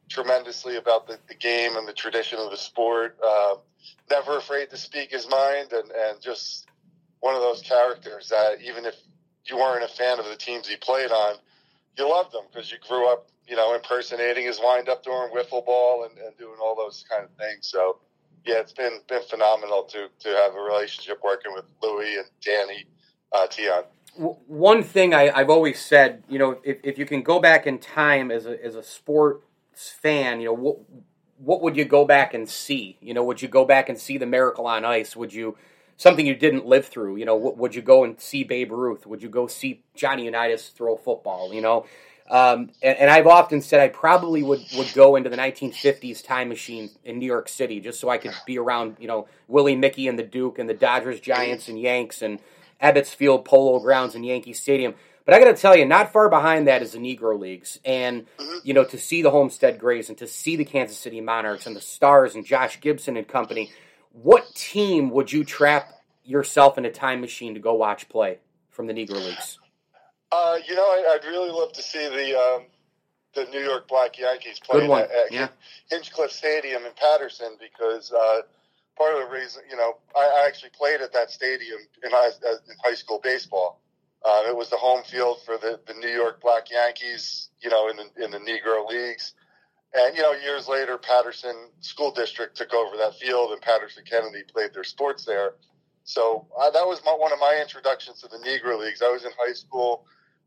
tremendously 0.09 0.77
about 0.77 1.07
the, 1.07 1.17
the 1.27 1.35
game 1.35 1.75
and 1.77 1.87
the 1.87 1.93
tradition 1.93 2.39
of 2.39 2.51
the 2.51 2.57
sport. 2.57 3.17
Uh, 3.25 3.55
never 4.09 4.37
afraid 4.37 4.69
to 4.69 4.77
speak 4.77 5.11
his 5.11 5.27
mind, 5.29 5.71
and, 5.73 5.91
and 5.91 6.21
just 6.21 6.67
one 7.19 7.35
of 7.35 7.41
those 7.41 7.61
characters 7.61 8.29
that 8.29 8.61
even 8.61 8.85
if 8.85 8.95
you 9.45 9.57
weren't 9.57 9.83
a 9.83 9.87
fan 9.87 10.19
of 10.19 10.25
the 10.25 10.35
teams 10.35 10.67
he 10.67 10.75
played 10.75 11.11
on, 11.11 11.35
you 11.97 12.09
loved 12.09 12.31
them 12.31 12.43
because 12.51 12.71
you 12.71 12.77
grew 12.87 13.11
up, 13.11 13.27
you 13.47 13.55
know, 13.55 13.75
impersonating 13.75 14.45
his 14.45 14.59
wind-up 14.63 15.03
during 15.03 15.31
wiffle 15.33 15.65
ball 15.65 16.05
and, 16.05 16.17
and 16.19 16.37
doing 16.37 16.57
all 16.61 16.75
those 16.75 17.03
kind 17.09 17.23
of 17.23 17.29
things. 17.37 17.67
So, 17.67 17.97
yeah, 18.45 18.59
it's 18.59 18.73
been 18.73 18.99
been 19.07 19.23
phenomenal 19.29 19.83
to 19.83 20.07
to 20.19 20.29
have 20.29 20.55
a 20.55 20.59
relationship 20.59 21.19
working 21.23 21.53
with 21.53 21.65
Louis 21.81 22.17
and 22.17 22.27
Danny 22.43 22.85
uh, 23.31 23.47
Tiant 24.17 24.37
one 24.47 24.83
thing 24.83 25.13
I, 25.13 25.37
have 25.37 25.49
always 25.49 25.79
said, 25.79 26.23
you 26.29 26.37
know, 26.37 26.59
if, 26.63 26.79
if 26.83 26.97
you 26.97 27.05
can 27.05 27.23
go 27.23 27.39
back 27.39 27.65
in 27.65 27.79
time 27.79 28.31
as 28.31 28.45
a, 28.45 28.63
as 28.63 28.75
a 28.75 28.83
sports 28.83 29.43
fan, 30.01 30.39
you 30.39 30.47
know, 30.47 30.53
what, 30.53 30.77
what 31.37 31.61
would 31.61 31.77
you 31.77 31.85
go 31.85 32.05
back 32.05 32.33
and 32.33 32.47
see? 32.47 32.97
You 33.01 33.13
know, 33.13 33.23
would 33.23 33.41
you 33.41 33.47
go 33.47 33.65
back 33.65 33.89
and 33.89 33.97
see 33.97 34.17
the 34.17 34.25
Miracle 34.25 34.67
on 34.67 34.85
Ice? 34.85 35.15
Would 35.15 35.33
you 35.33 35.57
something 35.97 36.25
you 36.25 36.35
didn't 36.35 36.65
live 36.65 36.87
through? 36.87 37.17
You 37.17 37.25
know, 37.25 37.35
would 37.35 37.75
you 37.75 37.81
go 37.81 38.03
and 38.03 38.19
see 38.19 38.43
Babe 38.43 38.71
Ruth? 38.71 39.05
Would 39.05 39.21
you 39.23 39.29
go 39.29 39.47
see 39.47 39.83
Johnny 39.95 40.25
Unitas 40.25 40.69
throw 40.69 40.97
football? 40.97 41.53
You 41.53 41.61
know, 41.61 41.85
um, 42.29 42.69
and, 42.81 42.97
and, 42.97 43.09
I've 43.09 43.27
often 43.27 43.61
said 43.61 43.81
I 43.81 43.89
probably 43.89 44.41
would, 44.41 44.61
would 44.77 44.93
go 44.93 45.17
into 45.17 45.29
the 45.29 45.35
1950s 45.35 46.23
time 46.23 46.47
machine 46.47 46.89
in 47.03 47.19
New 47.19 47.25
York 47.25 47.49
City 47.49 47.81
just 47.81 47.99
so 47.99 48.07
I 48.07 48.17
could 48.17 48.33
be 48.45 48.57
around, 48.57 48.97
you 48.99 49.07
know, 49.07 49.27
Willie 49.49 49.75
Mickey 49.75 50.07
and 50.07 50.17
the 50.17 50.23
Duke 50.23 50.57
and 50.57 50.69
the 50.69 50.73
Dodgers, 50.73 51.19
Giants, 51.19 51.67
and 51.67 51.77
Yanks 51.79 52.21
and 52.21 52.39
Ebbets 52.81 53.13
Field, 53.13 53.45
Polo 53.45 53.79
Grounds, 53.79 54.15
and 54.15 54.25
Yankee 54.25 54.53
Stadium. 54.53 54.95
But 55.25 55.35
I 55.35 55.39
got 55.39 55.55
to 55.55 55.61
tell 55.61 55.75
you, 55.75 55.85
not 55.85 56.11
far 56.11 56.29
behind 56.29 56.67
that 56.67 56.81
is 56.81 56.93
the 56.93 56.97
Negro 56.97 57.39
Leagues, 57.39 57.79
and 57.85 58.25
mm-hmm. 58.37 58.57
you 58.63 58.73
know 58.73 58.83
to 58.85 58.97
see 58.97 59.21
the 59.21 59.31
Homestead 59.31 59.79
Grays 59.79 60.09
and 60.09 60.17
to 60.17 60.27
see 60.27 60.55
the 60.55 60.65
Kansas 60.65 60.97
City 60.97 61.21
Monarchs 61.21 61.67
and 61.67 61.75
the 61.75 61.81
Stars 61.81 62.35
and 62.35 62.45
Josh 62.45 62.79
Gibson 62.81 63.17
and 63.17 63.27
company. 63.27 63.71
What 64.13 64.53
team 64.55 65.11
would 65.11 65.31
you 65.31 65.45
trap 65.45 65.89
yourself 66.25 66.77
in 66.77 66.85
a 66.85 66.91
time 66.91 67.21
machine 67.21 67.53
to 67.53 67.59
go 67.59 67.73
watch 67.73 68.09
play 68.09 68.39
from 68.69 68.87
the 68.87 68.93
Negro 68.93 69.23
Leagues? 69.23 69.57
Uh, 70.31 70.57
you 70.67 70.75
know, 70.75 70.81
I, 70.81 71.17
would 71.21 71.29
really 71.29 71.51
love 71.51 71.71
to 71.73 71.81
see 71.81 72.09
the 72.09 72.37
um, 72.37 72.63
the 73.35 73.45
New 73.51 73.61
York 73.61 73.87
Black 73.87 74.17
Yankees 74.17 74.59
play 74.59 74.83
at, 74.91 75.11
at 75.11 75.31
yeah. 75.31 75.47
Hinchliffe 75.91 76.31
Stadium 76.31 76.85
in 76.85 76.91
Paterson 76.93 77.57
because. 77.59 78.11
Uh, 78.11 78.41
part 79.01 79.19
of 79.19 79.27
the 79.27 79.35
reason, 79.35 79.63
you 79.69 79.75
know, 79.75 79.97
I, 80.15 80.43
I 80.43 80.47
actually 80.47 80.69
played 80.77 81.01
at 81.01 81.11
that 81.13 81.31
stadium 81.31 81.79
in 82.03 82.11
high, 82.11 82.27
in 82.27 82.75
high 82.83 82.93
school 82.93 83.19
baseball. 83.23 83.81
Uh, 84.23 84.43
it 84.47 84.55
was 84.55 84.69
the 84.69 84.77
home 84.77 85.03
field 85.03 85.37
for 85.43 85.57
the, 85.57 85.79
the 85.87 85.95
New 85.95 86.09
York 86.09 86.39
Black 86.39 86.69
Yankees, 86.69 87.49
you 87.61 87.71
know, 87.71 87.89
in 87.89 87.97
the, 87.97 88.23
in 88.23 88.29
the 88.29 88.37
Negro 88.37 88.87
leagues. 88.87 89.33
And, 89.93 90.15
you 90.15 90.21
know, 90.21 90.33
years 90.33 90.67
later, 90.67 90.99
Paterson 90.99 91.55
School 91.79 92.11
District 92.11 92.55
took 92.55 92.73
over 92.73 92.95
that 92.97 93.15
field 93.15 93.51
and 93.51 93.61
Paterson 93.61 94.03
Kennedy 94.07 94.43
played 94.53 94.73
their 94.73 94.83
sports 94.83 95.25
there. 95.25 95.55
So 96.03 96.47
uh, 96.59 96.69
that 96.69 96.85
was 96.85 97.01
my, 97.03 97.11
one 97.11 97.33
of 97.33 97.39
my 97.39 97.57
introductions 97.59 98.21
to 98.21 98.27
the 98.27 98.37
Negro 98.37 98.79
leagues. 98.79 99.01
I 99.01 99.09
was 99.09 99.25
in 99.25 99.31
high 99.37 99.53
school 99.53 100.05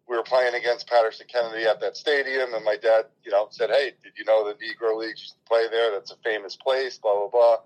we 0.08 0.16
were 0.16 0.22
playing 0.22 0.54
against 0.54 0.86
Paterson 0.86 1.26
Kennedy 1.32 1.64
at 1.64 1.80
that 1.80 1.96
stadium, 1.96 2.52
and 2.52 2.64
my 2.64 2.76
dad, 2.76 3.06
you 3.24 3.30
know, 3.30 3.48
said, 3.50 3.70
"Hey, 3.70 3.92
did 4.02 4.12
you 4.16 4.24
know 4.26 4.46
the 4.46 4.54
Negro 4.54 4.98
Leagues 4.98 5.20
used 5.20 5.32
to 5.32 5.48
play 5.48 5.66
there? 5.70 5.92
That's 5.92 6.10
a 6.10 6.16
famous 6.16 6.56
place." 6.56 6.98
Blah 6.98 7.14
blah 7.14 7.28
blah, 7.28 7.56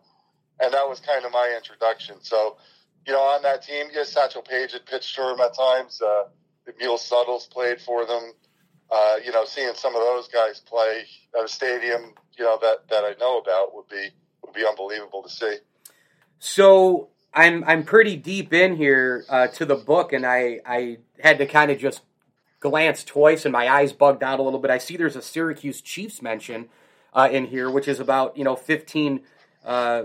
and 0.60 0.72
that 0.72 0.88
was 0.88 1.00
kind 1.00 1.24
of 1.24 1.32
my 1.32 1.52
introduction. 1.56 2.16
So, 2.20 2.56
you 3.06 3.12
know, 3.12 3.20
on 3.20 3.42
that 3.42 3.62
team, 3.62 3.86
yes, 3.92 4.12
Satchel 4.12 4.42
Paige 4.42 4.72
had 4.72 4.86
pitched 4.86 5.14
for 5.14 5.30
him 5.30 5.40
at 5.40 5.56
times. 5.56 6.00
Uh, 6.00 6.24
Mule 6.78 6.98
Suttles 6.98 7.46
played 7.46 7.80
for 7.80 8.06
them. 8.06 8.32
Uh, 8.90 9.16
you 9.24 9.32
know, 9.32 9.44
seeing 9.44 9.72
some 9.74 9.94
of 9.94 10.00
those 10.00 10.28
guys 10.28 10.60
play 10.60 11.04
at 11.38 11.44
a 11.44 11.48
stadium, 11.48 12.14
you 12.38 12.44
know, 12.44 12.58
that 12.60 12.88
that 12.88 13.04
I 13.04 13.14
know 13.20 13.38
about 13.38 13.74
would 13.74 13.88
be 13.88 14.08
would 14.42 14.54
be 14.54 14.64
unbelievable 14.66 15.22
to 15.22 15.28
see. 15.28 15.56
So 16.38 17.08
I'm 17.34 17.64
I'm 17.64 17.84
pretty 17.84 18.16
deep 18.16 18.52
in 18.52 18.76
here 18.76 19.24
uh, 19.28 19.48
to 19.48 19.64
the 19.66 19.74
book, 19.74 20.12
and 20.12 20.24
I 20.24 20.60
I 20.64 20.98
had 21.20 21.38
to 21.38 21.46
kind 21.46 21.70
of 21.70 21.78
just 21.78 22.00
glance 22.60 23.04
twice, 23.04 23.44
and 23.44 23.52
my 23.52 23.68
eyes 23.68 23.92
bugged 23.92 24.22
out 24.22 24.40
a 24.40 24.42
little 24.42 24.58
bit. 24.58 24.70
I 24.70 24.78
see 24.78 24.96
there's 24.96 25.16
a 25.16 25.22
Syracuse 25.22 25.80
Chiefs 25.80 26.22
mention 26.22 26.68
uh, 27.12 27.28
in 27.30 27.46
here, 27.46 27.70
which 27.70 27.88
is 27.88 28.00
about 28.00 28.36
you 28.36 28.44
know 28.44 28.56
15. 28.56 29.20
Uh, 29.64 30.04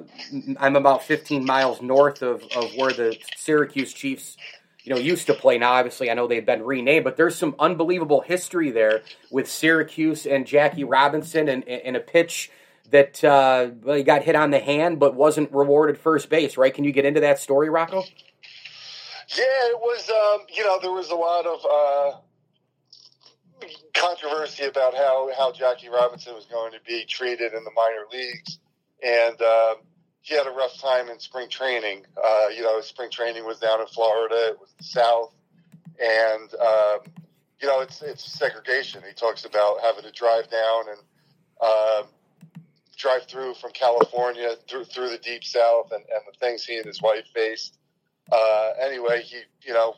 I'm 0.59 0.75
about 0.75 1.03
15 1.03 1.45
miles 1.45 1.81
north 1.81 2.21
of, 2.21 2.43
of 2.55 2.71
where 2.75 2.91
the 2.91 3.17
Syracuse 3.35 3.93
Chiefs, 3.93 4.35
you 4.83 4.93
know, 4.93 4.99
used 4.99 5.27
to 5.27 5.33
play. 5.33 5.57
Now, 5.57 5.73
obviously, 5.73 6.09
I 6.09 6.13
know 6.13 6.27
they've 6.27 6.45
been 6.45 6.63
renamed, 6.63 7.03
but 7.03 7.17
there's 7.17 7.35
some 7.35 7.55
unbelievable 7.59 8.21
history 8.21 8.71
there 8.71 9.01
with 9.31 9.49
Syracuse 9.49 10.25
and 10.25 10.45
Jackie 10.45 10.83
Robinson 10.83 11.47
and, 11.47 11.67
and 11.67 11.95
a 11.95 11.99
pitch 11.99 12.51
that 12.89 13.23
uh, 13.23 13.69
he 13.93 14.03
got 14.03 14.23
hit 14.23 14.35
on 14.35 14.51
the 14.51 14.59
hand 14.59 14.99
but 14.99 15.15
wasn't 15.15 15.51
rewarded 15.51 15.97
first 15.97 16.29
base. 16.29 16.57
Right? 16.57 16.73
Can 16.73 16.83
you 16.83 16.91
get 16.91 17.05
into 17.05 17.21
that 17.21 17.39
story, 17.39 17.69
Rocco? 17.69 18.03
Yeah, 19.29 19.69
it 19.69 19.79
was. 19.79 20.09
Um, 20.09 20.45
you 20.53 20.63
know, 20.63 20.79
there 20.81 20.91
was 20.91 21.09
a 21.09 21.15
lot 21.15 21.45
of 21.45 21.65
uh, 21.65 22.19
controversy 23.93 24.65
about 24.65 24.93
how, 24.93 25.29
how 25.37 25.51
Jackie 25.51 25.89
Robinson 25.89 26.33
was 26.33 26.45
going 26.45 26.71
to 26.73 26.79
be 26.85 27.05
treated 27.05 27.53
in 27.53 27.63
the 27.63 27.71
minor 27.75 28.05
leagues. 28.11 28.59
And 29.03 29.41
um, 29.41 29.75
he 30.21 30.35
had 30.35 30.47
a 30.47 30.51
rough 30.51 30.79
time 30.79 31.09
in 31.09 31.19
spring 31.19 31.49
training. 31.49 32.05
Uh, 32.23 32.47
you 32.55 32.63
know, 32.63 32.81
spring 32.81 33.11
training 33.11 33.45
was 33.45 33.59
down 33.59 33.81
in 33.81 33.87
Florida, 33.87 34.49
it 34.51 34.59
was 34.59 34.73
the 34.77 34.85
South. 34.85 35.33
And, 36.01 36.53
um, 36.55 36.99
you 37.61 37.67
know, 37.67 37.81
it's, 37.81 38.01
it's 38.01 38.25
segregation. 38.25 39.03
He 39.07 39.13
talks 39.15 39.45
about 39.45 39.81
having 39.81 40.03
to 40.03 40.11
drive 40.11 40.49
down 40.51 40.85
and 40.89 40.99
um, 41.61 42.09
drive 42.97 43.23
through 43.27 43.55
from 43.55 43.71
California 43.73 44.55
through, 44.69 44.85
through 44.85 45.09
the 45.11 45.19
deep 45.19 45.43
South 45.43 45.91
and, 45.91 46.03
and 46.03 46.21
the 46.31 46.37
things 46.39 46.65
he 46.65 46.77
and 46.77 46.85
his 46.85 47.01
wife 47.01 47.25
faced. 47.35 47.77
Uh, 48.31 48.71
anyway, 48.81 49.21
he, 49.23 49.39
you 49.65 49.73
know, 49.73 49.95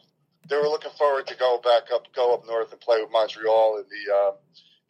they 0.49 0.57
were 0.57 0.63
looking 0.69 0.91
forward 0.97 1.27
to 1.27 1.35
go 1.37 1.59
back 1.63 1.83
up, 1.93 2.07
go 2.15 2.33
up 2.33 2.45
north 2.47 2.71
and 2.71 2.81
play 2.81 3.01
with 3.01 3.11
Montreal 3.11 3.77
in 3.79 3.85
the 3.89 4.15
uh, 4.15 4.31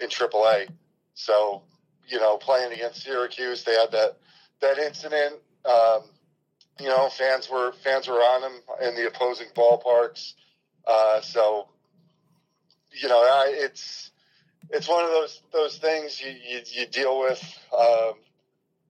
in 0.01 0.09
AAA. 0.09 0.69
So 1.15 1.63
you 2.07 2.19
know, 2.19 2.37
playing 2.37 2.73
against 2.73 3.03
Syracuse, 3.03 3.63
they 3.63 3.73
had 3.73 3.91
that 3.91 4.17
that 4.61 4.77
incident. 4.77 5.35
Um, 5.65 6.01
you 6.79 6.87
know, 6.87 7.09
fans 7.09 7.49
were 7.49 7.71
fans 7.83 8.07
were 8.07 8.15
on 8.15 8.43
him 8.43 8.61
in 8.81 8.95
the 8.95 9.07
opposing 9.07 9.47
ballparks. 9.55 10.33
Uh, 10.85 11.21
so 11.21 11.67
you 12.91 13.07
know, 13.07 13.19
I, 13.19 13.51
it's 13.55 14.11
it's 14.69 14.87
one 14.87 15.03
of 15.03 15.11
those 15.11 15.41
those 15.51 15.77
things 15.77 16.21
you 16.21 16.31
you, 16.31 16.61
you 16.71 16.85
deal 16.87 17.19
with. 17.19 17.41
Um, 17.77 18.13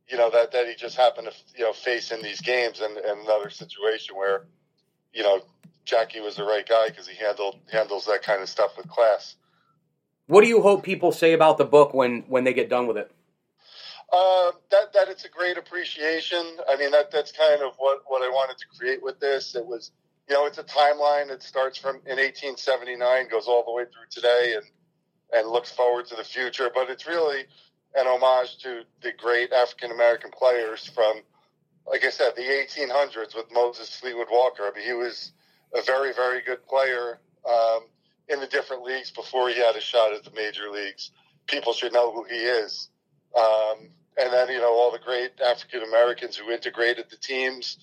you 0.10 0.18
know 0.18 0.30
that 0.30 0.52
that 0.52 0.68
he 0.68 0.76
just 0.76 0.96
happened 0.96 1.28
to 1.28 1.58
you 1.58 1.66
know 1.66 1.74
face 1.74 2.12
in 2.12 2.22
these 2.22 2.42
games 2.42 2.80
and, 2.80 2.98
and 2.98 3.22
another 3.22 3.50
situation 3.50 4.16
where 4.16 4.46
you 5.14 5.24
know 5.24 5.42
Jackie 5.84 6.20
was 6.20 6.36
the 6.36 6.44
right 6.44 6.68
guy 6.68 6.90
because 6.90 7.08
he 7.08 7.16
handled 7.16 7.60
handles 7.72 8.06
that 8.06 8.24
kind 8.24 8.42
of 8.42 8.50
stuff 8.50 8.78
with 8.78 8.88
class. 8.88 9.36
What 10.28 10.42
do 10.42 10.48
you 10.48 10.62
hope 10.62 10.84
people 10.84 11.12
say 11.12 11.34
about 11.34 11.58
the 11.58 11.66
book 11.66 11.94
when 11.94 12.24
when 12.28 12.44
they 12.44 12.54
get 12.54 12.70
done 12.70 12.88
with 12.88 12.98
it? 12.98 13.12
Uh, 14.12 14.52
that 14.72 14.94
that 14.94 15.08
it's 15.10 15.26
a 15.26 15.30
great 15.30 15.58
appreciation. 15.58 16.58
I 16.70 16.76
mean 16.78 16.92
that 16.92 17.12
that's 17.12 17.32
kind 17.32 17.62
of 17.62 17.74
what 17.78 18.00
what 18.08 18.22
I 18.22 18.30
wanted 18.30 18.58
to 18.58 18.66
create 18.78 19.04
with 19.04 19.20
this. 19.20 19.56
It 19.56 19.66
was 19.66 19.92
you 20.28 20.36
know 20.36 20.46
it's 20.46 20.58
a 20.58 20.64
timeline 20.64 21.28
that 21.28 21.44
starts 21.44 21.78
from 21.78 21.98
in 22.06 22.18
1879 22.18 23.30
goes 23.30 23.48
all 23.48 23.64
the 23.66 23.72
way 23.72 23.84
through 23.84 24.10
today 24.10 24.56
and 24.56 24.66
and 25.34 25.48
looks 25.50 25.72
forward 25.72 26.08
to 26.08 26.16
the 26.16 26.24
future. 26.24 26.72
But 26.74 26.90
it's 26.90 27.06
really 27.06 27.46
an 27.96 28.08
homage 28.08 28.58
to 28.60 28.82
the 29.02 29.12
great 29.18 29.52
African 29.54 29.92
American 29.92 30.32
players 30.32 30.88
from, 30.88 31.22
like 31.88 32.04
I 32.04 32.10
said, 32.10 32.34
the 32.36 32.42
1800s 32.42 33.36
with 33.36 33.46
Moses 33.52 33.96
Fleetwood 33.96 34.28
Walker. 34.32 34.64
I 34.64 34.78
mean, 34.78 34.86
he 34.86 34.94
was 34.94 35.32
a 35.74 35.82
very, 35.82 36.14
very 36.14 36.42
good 36.42 36.66
player 36.66 37.20
um, 37.48 37.86
in 38.30 38.40
the 38.40 38.48
different 38.48 38.84
leagues 38.84 39.12
before 39.12 39.50
he 39.50 39.56
had 39.56 39.76
a 39.76 39.82
shot 39.82 40.14
at 40.14 40.24
the 40.24 40.32
major 40.32 40.70
leagues. 40.72 41.12
People 41.48 41.74
should 41.74 41.94
know 41.94 42.12
who 42.12 42.24
he 42.24 42.36
is. 42.36 42.90
Um, 43.38 43.90
and 44.18 44.32
then, 44.32 44.50
you 44.50 44.60
know, 44.60 44.74
all 44.74 44.92
the 44.92 45.00
great 45.00 45.40
African 45.42 45.84
Americans 45.84 46.38
who 46.38 46.52
integrated 46.52 47.06
the 47.10 47.18
teams. 47.18 47.78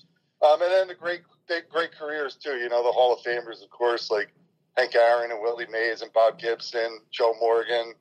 Um, 0.45 0.61
and 0.61 0.71
then 0.71 0.87
the 0.87 0.95
great, 0.95 1.21
great 1.69 1.91
careers, 1.97 2.35
too. 2.35 2.57
You 2.57 2.69
know, 2.69 2.83
the 2.83 2.91
Hall 2.91 3.13
of 3.13 3.23
Famers, 3.23 3.63
of 3.63 3.69
course, 3.69 4.09
like 4.09 4.33
Hank 4.75 4.95
Aaron 4.95 5.31
and 5.31 5.41
Willie 5.41 5.67
Mays 5.71 6.01
and 6.01 6.11
Bob 6.11 6.39
Gibson, 6.39 6.99
Joe 7.11 7.35
Morgan, 7.39 7.93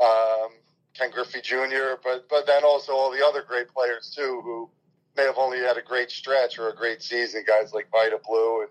um, 0.00 0.48
Ken 0.94 1.10
Griffey 1.10 1.40
Jr., 1.42 1.98
but, 2.02 2.28
but 2.30 2.46
then 2.46 2.64
also 2.64 2.92
all 2.92 3.10
the 3.10 3.24
other 3.24 3.42
great 3.42 3.68
players, 3.68 4.14
too, 4.16 4.40
who 4.44 4.70
may 5.16 5.24
have 5.24 5.36
only 5.36 5.58
had 5.58 5.76
a 5.76 5.82
great 5.82 6.10
stretch 6.10 6.58
or 6.58 6.70
a 6.70 6.76
great 6.76 7.02
season. 7.02 7.44
Guys 7.46 7.72
like 7.74 7.88
Vida 7.90 8.18
Blue 8.26 8.62
and 8.62 8.70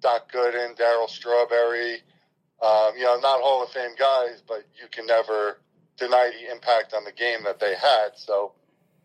Doc 0.00 0.30
Gooden, 0.32 0.76
Darryl 0.76 1.08
Strawberry. 1.08 2.02
Um, 2.62 2.92
you 2.96 3.02
know, 3.02 3.18
not 3.18 3.40
Hall 3.40 3.64
of 3.64 3.70
Fame 3.70 3.96
guys, 3.98 4.42
but 4.46 4.64
you 4.80 4.86
can 4.90 5.06
never 5.06 5.58
deny 5.96 6.30
the 6.30 6.52
impact 6.52 6.94
on 6.94 7.04
the 7.04 7.12
game 7.12 7.42
that 7.44 7.58
they 7.58 7.74
had. 7.74 8.10
So 8.14 8.52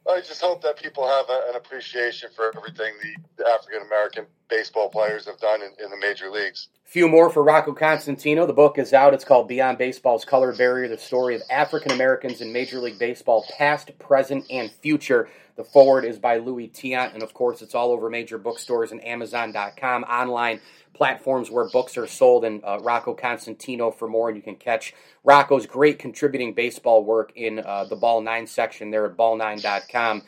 I 0.10 0.22
just 0.22 0.42
hope 0.42 0.62
that 0.62 0.78
people 0.78 1.08
have 1.08 1.26
a, 1.30 1.50
an 1.50 1.56
appreciation 1.56 2.30
for 2.36 2.56
everything 2.56 2.94
the, 3.02 3.44
the 3.44 3.50
African 3.50 3.82
American 3.82 4.26
baseball 4.50 4.90
players 4.90 5.26
have 5.26 5.40
done 5.40 5.62
in, 5.62 5.72
in, 5.84 5.90
the 5.90 5.98
major 5.98 6.30
leagues. 6.30 6.70
Few 6.88 7.10
more 7.10 7.30
for 7.30 7.44
Rocco 7.44 7.74
Constantino. 7.74 8.46
The 8.46 8.54
book 8.54 8.78
is 8.78 8.94
out. 8.94 9.14
It's 9.14 9.26
called 9.26 9.50
Beyond 9.50 9.78
Baseball's 9.78 10.24
Color 10.24 10.56
Barrier: 10.56 10.88
The 10.88 10.98
Story 10.98 11.36
of 11.36 11.42
African 11.50 11.92
Americans 11.92 12.40
in 12.40 12.54
Major 12.54 12.80
League 12.80 12.98
Baseball, 12.98 13.46
Past, 13.58 13.92
Present, 14.00 14.46
and 14.50 14.72
Future. 14.72 15.28
The 15.58 15.66
foreword 15.66 16.06
is 16.06 16.18
by 16.18 16.38
Louis 16.38 16.70
Tiant, 16.70 17.14
and 17.14 17.22
of 17.22 17.34
course, 17.34 17.62
it's 17.62 17.76
all 17.76 17.92
over 17.92 18.10
major 18.10 18.38
bookstores 18.38 18.94
and 18.94 19.04
Amazon.com 19.04 20.04
online 20.06 20.62
platforms 20.94 21.52
where 21.52 21.68
books 21.68 21.98
are 21.98 22.08
sold, 22.08 22.46
and 22.46 22.64
uh, 22.64 22.80
Rocco 22.82 23.14
Constantino 23.14 23.92
for 23.92 24.08
more. 24.08 24.30
And 24.30 24.38
you 24.38 24.42
can 24.42 24.56
catch 24.56 24.94
Rocco's 25.26 25.66
great 25.66 26.00
contributing 26.00 26.54
baseball 26.54 27.04
work 27.04 27.34
in 27.36 27.60
uh, 27.60 27.84
the 27.84 27.98
Ball 27.98 28.22
9 28.22 28.48
section 28.48 28.92
there 28.92 29.06
at 29.06 29.18
ball9.com. 29.18 30.22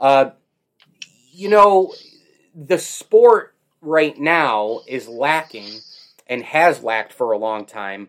Uh, 0.00 0.30
you 1.30 1.50
know, 1.50 1.92
the 2.54 2.78
sport 2.78 3.54
right 3.82 4.18
now 4.18 4.80
is 4.88 5.06
lacking 5.08 5.68
and 6.26 6.42
has 6.42 6.82
lacked 6.82 7.12
for 7.12 7.32
a 7.32 7.38
long 7.38 7.64
time 7.64 8.08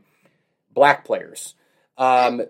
black 0.74 1.05
players. 1.05 1.55
Um, 1.97 2.43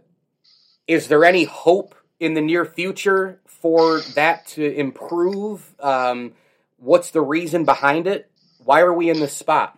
is 0.88 1.08
there 1.08 1.24
any 1.24 1.46
hope 1.46 1.96
in 2.20 2.34
the 2.34 2.42
near 2.42 2.66
future 2.66 3.40
for 3.46 4.02
that 4.16 4.48
to 4.48 4.66
improve? 4.66 5.76
Um, 5.80 6.34
what's 6.78 7.12
the 7.12 7.22
reason 7.22 7.66
behind 7.66 8.08
it? 8.08 8.30
Why 8.64 8.82
are 8.82 8.94
we 8.94 9.10
in 9.10 9.20
this 9.20 9.36
spot? 9.36 9.78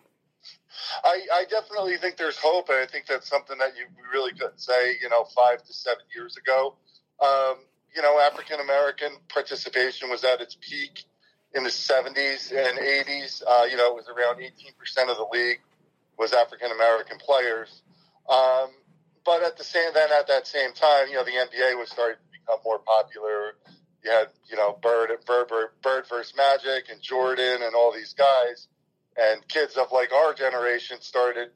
I, 1.04 1.22
I 1.34 1.46
definitely 1.50 1.98
think 1.98 2.18
there's 2.18 2.38
hope, 2.38 2.70
and 2.70 2.80
I 2.80 2.86
think 2.86 3.06
that's 3.06 3.30
something 3.30 3.58
that 3.60 3.78
you 3.78 3.86
really 4.12 4.32
couldn't 4.32 4.60
say, 4.60 4.96
you 5.02 5.10
know, 5.10 5.26
five 5.36 5.64
to 5.64 5.74
seven 5.74 6.04
years 6.16 6.38
ago. 6.38 6.76
Um, 7.22 7.58
you 7.96 8.02
know, 8.02 8.20
African 8.20 8.60
American 8.60 9.12
participation 9.28 10.10
was 10.10 10.24
at 10.24 10.42
its 10.42 10.58
peak 10.60 11.06
in 11.54 11.64
the 11.64 11.70
70s 11.70 12.52
and 12.52 12.78
80s. 12.78 13.44
Uh, 13.46 13.66
you 13.70 13.78
know, 13.78 13.90
it 13.90 13.96
was 13.96 14.08
around 14.08 14.38
18% 14.38 15.10
of 15.10 15.18
the 15.18 15.28
league 15.32 15.60
was 16.20 16.34
African 16.34 16.72
American 16.72 17.18
players. 17.18 17.82
Um, 18.30 18.70
but 19.26 19.42
at 19.42 19.58
the 19.58 19.64
same, 19.64 19.92
then 19.94 20.10
at 20.12 20.28
that 20.28 20.46
same 20.46 20.74
time, 20.74 21.08
you 21.08 21.16
know, 21.16 21.24
the 21.24 21.32
NBA 21.32 21.80
was 21.80 21.90
starting 21.90 22.18
to 22.18 22.40
become 22.40 22.60
more 22.64 22.80
popular. 22.80 23.56
You 24.04 24.12
had, 24.12 24.28
you 24.50 24.58
know, 24.58 24.78
Bird, 24.82 25.10
Bird, 25.26 25.48
Bird, 25.48 25.70
Bird 25.82 26.06
versus 26.08 26.34
Magic 26.36 26.90
and 26.92 27.02
Jordan 27.02 27.64
and 27.64 27.74
all 27.76 27.92
these 27.92 28.14
guys 28.14 28.68
and 29.20 29.46
kids 29.48 29.76
of 29.76 29.92
like 29.92 30.12
our 30.14 30.34
generation 30.34 30.98
started 31.02 31.50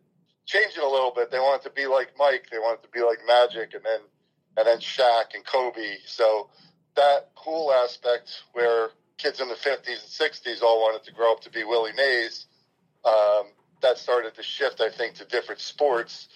changing 0.45 0.83
a 0.83 0.87
little 0.87 1.11
bit. 1.15 1.31
They 1.31 1.39
wanted 1.39 1.63
to 1.63 1.71
be 1.71 1.87
like 1.87 2.09
Mike. 2.17 2.47
They 2.51 2.59
wanted 2.59 2.83
to 2.83 2.89
be 2.89 3.01
like 3.01 3.19
Magic, 3.25 3.73
and 3.73 3.83
then 3.83 3.99
and 4.57 4.67
then 4.67 4.79
Shaq 4.79 5.33
and 5.33 5.45
Kobe. 5.45 5.97
So 6.05 6.49
that 6.95 7.31
cool 7.35 7.71
aspect 7.71 8.43
where 8.53 8.89
kids 9.17 9.39
in 9.39 9.47
the 9.47 9.55
50s 9.55 9.87
and 9.87 10.31
60s 10.33 10.61
all 10.61 10.81
wanted 10.81 11.03
to 11.05 11.13
grow 11.13 11.31
up 11.31 11.41
to 11.41 11.49
be 11.49 11.63
Willie 11.63 11.93
Mays, 11.95 12.45
um, 13.05 13.45
that 13.83 13.97
started 13.97 14.33
to 14.35 14.43
shift, 14.43 14.81
I 14.81 14.89
think, 14.89 15.15
to 15.15 15.25
different 15.25 15.61
sports. 15.61 16.27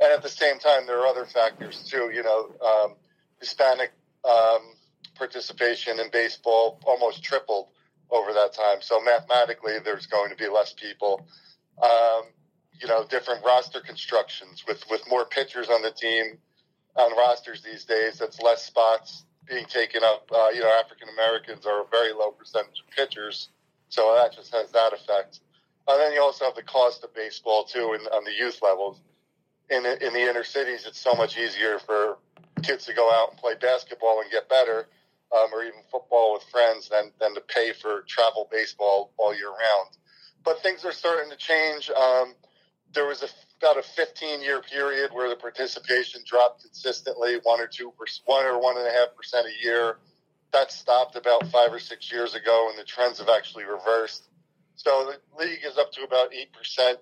And 0.00 0.12
at 0.12 0.22
the 0.22 0.28
same 0.28 0.58
time, 0.58 0.86
there 0.86 1.00
are 1.00 1.06
other 1.06 1.24
factors 1.24 1.88
too. 1.90 2.10
You 2.12 2.22
know, 2.22 2.54
um, 2.64 2.96
Hispanic 3.40 3.92
um, 4.24 4.74
participation 5.14 5.98
in 5.98 6.10
baseball 6.10 6.78
almost 6.84 7.22
tripled 7.22 7.68
over 8.10 8.32
that 8.32 8.52
time. 8.52 8.78
So 8.80 9.00
mathematically, 9.00 9.78
there's 9.84 10.06
going 10.06 10.30
to 10.30 10.36
be 10.36 10.48
less 10.48 10.74
people. 10.74 11.26
Um, 11.82 12.24
you 12.80 12.88
know, 12.88 13.06
different 13.08 13.44
roster 13.44 13.80
constructions 13.80 14.64
with, 14.68 14.84
with 14.90 15.02
more 15.08 15.24
pitchers 15.24 15.68
on 15.68 15.82
the 15.82 15.90
team 15.90 16.38
on 16.96 17.16
rosters 17.16 17.62
these 17.62 17.84
days. 17.84 18.18
That's 18.18 18.40
less 18.40 18.64
spots 18.64 19.24
being 19.48 19.64
taken 19.66 20.02
up. 20.04 20.28
Uh, 20.34 20.48
you 20.54 20.60
know, 20.60 20.70
African 20.84 21.08
Americans 21.08 21.64
are 21.66 21.82
a 21.82 21.86
very 21.90 22.12
low 22.12 22.30
percentage 22.30 22.82
of 22.86 22.94
pitchers, 22.94 23.48
so 23.88 24.14
that 24.14 24.34
just 24.34 24.54
has 24.54 24.70
that 24.72 24.92
effect. 24.92 25.40
And 25.88 26.00
then 26.00 26.12
you 26.12 26.20
also 26.20 26.44
have 26.44 26.54
the 26.54 26.62
cost 26.62 27.04
of 27.04 27.14
baseball 27.14 27.64
too, 27.64 27.94
in, 27.94 28.00
on 28.08 28.24
the 28.24 28.32
youth 28.32 28.60
levels. 28.62 29.00
In 29.70 29.84
in 29.84 30.12
the 30.12 30.20
inner 30.20 30.44
cities, 30.44 30.86
it's 30.86 31.00
so 31.00 31.14
much 31.14 31.36
easier 31.38 31.78
for 31.78 32.18
kids 32.62 32.86
to 32.86 32.94
go 32.94 33.10
out 33.10 33.30
and 33.30 33.38
play 33.38 33.54
basketball 33.60 34.20
and 34.20 34.30
get 34.30 34.48
better, 34.48 34.88
um, 35.32 35.48
or 35.52 35.62
even 35.62 35.80
football 35.90 36.34
with 36.34 36.44
friends, 36.44 36.88
than 36.88 37.10
than 37.20 37.34
to 37.34 37.40
pay 37.40 37.72
for 37.72 38.02
travel 38.06 38.48
baseball 38.50 39.12
all 39.16 39.34
year 39.34 39.48
round. 39.48 39.96
But 40.44 40.62
things 40.62 40.84
are 40.84 40.92
starting 40.92 41.30
to 41.30 41.36
change. 41.36 41.90
Um, 41.90 42.34
there 42.92 43.06
was 43.06 43.22
a, 43.22 43.28
about 43.60 43.78
a 43.78 43.82
15 43.82 44.40
year 44.40 44.62
period 44.62 45.10
where 45.12 45.28
the 45.28 45.36
participation 45.36 46.22
dropped 46.24 46.62
consistently, 46.62 47.38
one 47.42 47.60
or 47.60 47.66
two, 47.66 47.92
one 48.24 48.44
or 48.44 48.60
one 48.60 48.76
and 48.78 48.86
a 48.86 48.90
half 48.90 49.14
percent 49.16 49.46
a 49.46 49.64
year. 49.64 49.98
That 50.52 50.70
stopped 50.70 51.16
about 51.16 51.46
five 51.48 51.72
or 51.72 51.80
six 51.80 52.10
years 52.10 52.34
ago, 52.34 52.68
and 52.70 52.78
the 52.78 52.84
trends 52.84 53.18
have 53.18 53.28
actually 53.28 53.64
reversed. 53.64 54.28
So 54.76 55.10
the 55.10 55.44
league 55.44 55.60
is 55.66 55.78
up 55.78 55.92
to 55.92 56.04
about 56.04 56.32
eight 56.34 56.52
percent 56.52 56.98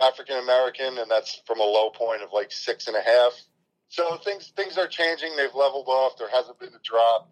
African 0.00 0.38
American, 0.38 0.98
and 0.98 1.10
that's 1.10 1.42
from 1.46 1.60
a 1.60 1.64
low 1.64 1.90
point 1.90 2.22
of 2.22 2.30
like 2.32 2.52
six 2.52 2.86
and 2.86 2.96
a 2.96 3.02
half. 3.02 3.32
So 3.88 4.16
things 4.18 4.52
things 4.56 4.78
are 4.78 4.86
changing. 4.86 5.36
They've 5.36 5.54
leveled 5.54 5.88
off. 5.88 6.18
There 6.18 6.30
hasn't 6.30 6.58
been 6.58 6.74
a 6.74 6.82
drop. 6.84 7.30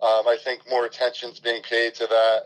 Um, 0.00 0.28
I 0.28 0.36
think 0.42 0.62
more 0.70 0.84
attention's 0.84 1.40
being 1.40 1.62
paid 1.62 1.94
to 1.96 2.06
that, 2.06 2.42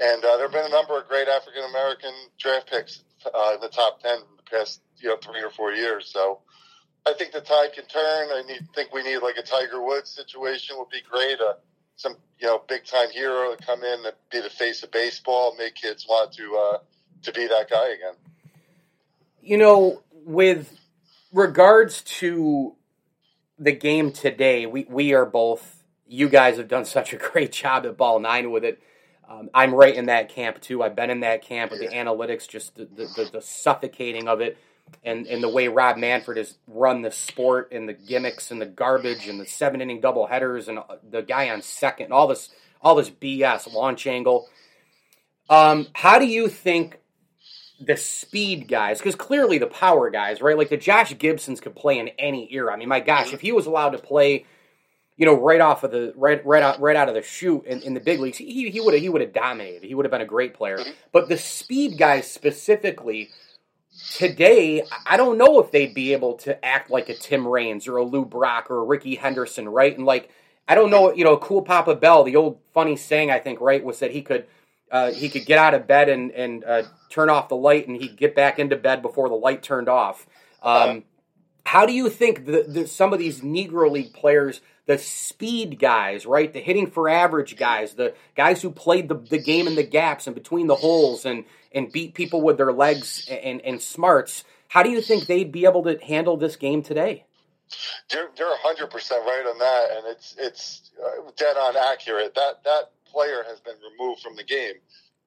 and 0.00 0.24
uh, 0.24 0.36
there 0.36 0.46
have 0.46 0.52
been 0.52 0.66
a 0.66 0.74
number 0.74 0.98
of 0.98 1.08
great 1.08 1.28
African 1.28 1.64
American 1.64 2.12
draft 2.38 2.70
picks 2.70 3.02
uh, 3.26 3.52
in 3.54 3.60
the 3.60 3.68
top 3.68 4.00
ten 4.00 4.16
in 4.16 4.36
the 4.36 4.42
past 4.50 4.82
you 4.98 5.08
know 5.08 5.16
three 5.16 5.42
or 5.42 5.50
four 5.50 5.72
years. 5.72 6.10
So 6.12 6.40
I 7.06 7.14
think 7.14 7.32
the 7.32 7.40
tide 7.40 7.72
can 7.72 7.86
turn. 7.86 8.28
I 8.30 8.42
need, 8.46 8.68
think 8.74 8.92
we 8.92 9.02
need 9.02 9.18
like 9.18 9.36
a 9.36 9.42
Tiger 9.42 9.82
Woods 9.82 10.10
situation 10.10 10.76
would 10.78 10.90
be 10.90 11.02
great. 11.10 11.40
Uh, 11.40 11.54
some 11.96 12.16
you 12.38 12.46
know 12.46 12.62
big 12.68 12.84
time 12.84 13.10
hero 13.10 13.54
to 13.54 13.64
come 13.64 13.82
in 13.82 14.04
and 14.04 14.14
be 14.30 14.40
the 14.40 14.50
face 14.50 14.82
of 14.82 14.90
baseball, 14.90 15.54
make 15.56 15.74
kids 15.74 16.06
want 16.08 16.32
to 16.32 16.56
uh, 16.56 16.78
to 17.22 17.32
be 17.32 17.46
that 17.46 17.70
guy 17.70 17.88
again. 17.88 18.14
You 19.40 19.58
know, 19.58 20.02
with 20.24 20.78
regards 21.32 22.02
to 22.02 22.74
the 23.58 23.72
game 23.72 24.12
today, 24.12 24.66
we 24.66 24.86
we 24.88 25.14
are 25.14 25.26
both. 25.26 25.82
You 26.06 26.28
guys 26.28 26.58
have 26.58 26.68
done 26.68 26.84
such 26.86 27.12
a 27.12 27.16
great 27.16 27.52
job 27.52 27.86
at 27.86 27.96
Ball 27.96 28.20
Nine 28.20 28.50
with 28.50 28.64
it. 28.64 28.82
Um, 29.28 29.48
I'm 29.54 29.74
right 29.74 29.94
in 29.94 30.06
that 30.06 30.28
camp 30.28 30.60
too. 30.60 30.82
I've 30.82 30.94
been 30.94 31.08
in 31.08 31.20
that 31.20 31.42
camp 31.42 31.70
with 31.70 31.80
the 31.80 31.88
analytics, 31.88 32.46
just 32.46 32.74
the, 32.74 32.84
the, 32.84 33.06
the, 33.16 33.30
the 33.34 33.40
suffocating 33.40 34.28
of 34.28 34.42
it, 34.42 34.58
and, 35.04 35.26
and 35.26 35.42
the 35.42 35.48
way 35.48 35.68
Rob 35.68 35.96
Manfred 35.96 36.36
has 36.36 36.56
run 36.66 37.02
the 37.02 37.10
sport 37.10 37.72
and 37.72 37.88
the 37.88 37.92
gimmicks 37.92 38.50
and 38.50 38.60
the 38.60 38.66
garbage 38.66 39.26
and 39.26 39.40
the 39.40 39.46
seven 39.46 39.80
inning 39.80 40.00
double 40.00 40.26
headers 40.26 40.68
and 40.68 40.78
uh, 40.78 40.96
the 41.08 41.22
guy 41.22 41.50
on 41.50 41.62
second, 41.62 42.12
all 42.12 42.28
this 42.28 42.50
all 42.80 42.94
this 42.94 43.10
BS 43.10 43.72
launch 43.72 44.06
angle. 44.06 44.48
Um, 45.48 45.86
how 45.92 46.18
do 46.18 46.26
you 46.26 46.48
think 46.48 46.98
the 47.80 47.96
speed 47.96 48.68
guys, 48.68 48.98
because 48.98 49.16
clearly 49.16 49.58
the 49.58 49.66
power 49.66 50.10
guys, 50.10 50.40
right? 50.40 50.56
Like 50.56 50.68
the 50.68 50.76
Josh 50.76 51.16
Gibsons 51.18 51.60
could 51.60 51.74
play 51.74 51.98
in 51.98 52.08
any 52.18 52.52
era. 52.52 52.72
I 52.72 52.76
mean, 52.76 52.88
my 52.88 53.00
gosh, 53.00 53.26
mm-hmm. 53.26 53.34
if 53.34 53.40
he 53.40 53.52
was 53.52 53.66
allowed 53.66 53.90
to 53.90 53.98
play 53.98 54.46
you 55.16 55.26
know, 55.26 55.34
right 55.34 55.60
off 55.60 55.84
of 55.84 55.90
the 55.90 56.12
right 56.16 56.44
right 56.44 56.62
out 56.62 56.80
right 56.80 56.96
out 56.96 57.08
of 57.08 57.14
the 57.14 57.22
shoot 57.22 57.64
in, 57.66 57.80
in 57.82 57.94
the 57.94 58.00
big 58.00 58.18
leagues, 58.18 58.38
he 58.38 58.70
he 58.70 58.80
would 58.80 58.94
he 58.94 59.08
would 59.08 59.20
have 59.20 59.32
dominated. 59.32 59.84
He 59.84 59.94
would 59.94 60.04
have 60.04 60.10
been 60.10 60.22
a 60.22 60.26
great 60.26 60.54
player. 60.54 60.78
But 61.12 61.28
the 61.28 61.38
speed 61.38 61.98
guys 61.98 62.30
specifically 62.30 63.30
today, 64.10 64.82
I 65.06 65.16
don't 65.16 65.38
know 65.38 65.60
if 65.60 65.70
they'd 65.70 65.94
be 65.94 66.12
able 66.12 66.34
to 66.38 66.64
act 66.64 66.90
like 66.90 67.08
a 67.08 67.14
Tim 67.14 67.46
Raines 67.46 67.86
or 67.88 67.96
a 67.96 68.04
Lou 68.04 68.24
Brock 68.24 68.70
or 68.70 68.78
a 68.78 68.84
Rickey 68.84 69.14
Henderson, 69.14 69.68
right? 69.68 69.96
And 69.96 70.06
like 70.06 70.30
I 70.68 70.74
don't 70.74 70.90
know, 70.90 71.12
you 71.12 71.24
know, 71.24 71.36
cool 71.36 71.62
Papa 71.62 71.94
Bell. 71.94 72.24
The 72.24 72.36
old 72.36 72.58
funny 72.72 72.96
saying 72.96 73.30
I 73.30 73.38
think 73.38 73.60
right 73.60 73.82
was 73.82 73.98
that 73.98 74.12
he 74.12 74.22
could 74.22 74.46
uh, 74.90 75.10
he 75.12 75.28
could 75.28 75.46
get 75.46 75.58
out 75.58 75.74
of 75.74 75.86
bed 75.86 76.08
and 76.08 76.30
and 76.32 76.64
uh, 76.64 76.82
turn 77.08 77.30
off 77.30 77.48
the 77.48 77.56
light, 77.56 77.88
and 77.88 78.00
he'd 78.00 78.16
get 78.16 78.34
back 78.34 78.58
into 78.58 78.76
bed 78.76 79.02
before 79.02 79.28
the 79.28 79.34
light 79.34 79.62
turned 79.62 79.88
off. 79.88 80.26
Um, 80.62 81.04
how 81.64 81.86
do 81.86 81.92
you 81.92 82.08
think 82.08 82.44
the, 82.44 82.64
the, 82.68 82.86
some 82.86 83.12
of 83.12 83.18
these 83.18 83.40
Negro 83.40 83.90
League 83.90 84.12
players 84.12 84.60
the 84.86 84.98
speed 84.98 85.78
guys, 85.78 86.26
right? 86.26 86.52
The 86.52 86.60
hitting 86.60 86.90
for 86.90 87.08
average 87.08 87.56
guys, 87.56 87.94
the 87.94 88.14
guys 88.34 88.62
who 88.62 88.70
played 88.70 89.08
the, 89.08 89.14
the 89.14 89.38
game 89.38 89.66
in 89.66 89.74
the 89.74 89.82
gaps 89.82 90.26
and 90.26 90.34
between 90.34 90.66
the 90.66 90.74
holes 90.74 91.24
and, 91.24 91.44
and 91.72 91.92
beat 91.92 92.14
people 92.14 92.42
with 92.42 92.56
their 92.56 92.72
legs 92.72 93.28
and, 93.30 93.60
and 93.60 93.80
smarts. 93.80 94.44
How 94.68 94.82
do 94.82 94.90
you 94.90 95.00
think 95.00 95.26
they'd 95.26 95.52
be 95.52 95.64
able 95.66 95.84
to 95.84 95.98
handle 95.98 96.36
this 96.36 96.56
game 96.56 96.82
today? 96.82 97.24
You're, 98.12 98.30
you're 98.36 98.56
100% 98.56 99.10
right 99.10 99.46
on 99.46 99.58
that, 99.58 99.96
and 99.96 100.06
it's 100.08 100.34
it's 100.38 100.90
uh, 101.02 101.30
dead 101.36 101.56
on 101.56 101.74
accurate. 101.76 102.34
That 102.34 102.62
that 102.64 102.90
player 103.06 103.44
has 103.48 103.60
been 103.60 103.76
removed 103.92 104.20
from 104.20 104.36
the 104.36 104.44
game. 104.44 104.74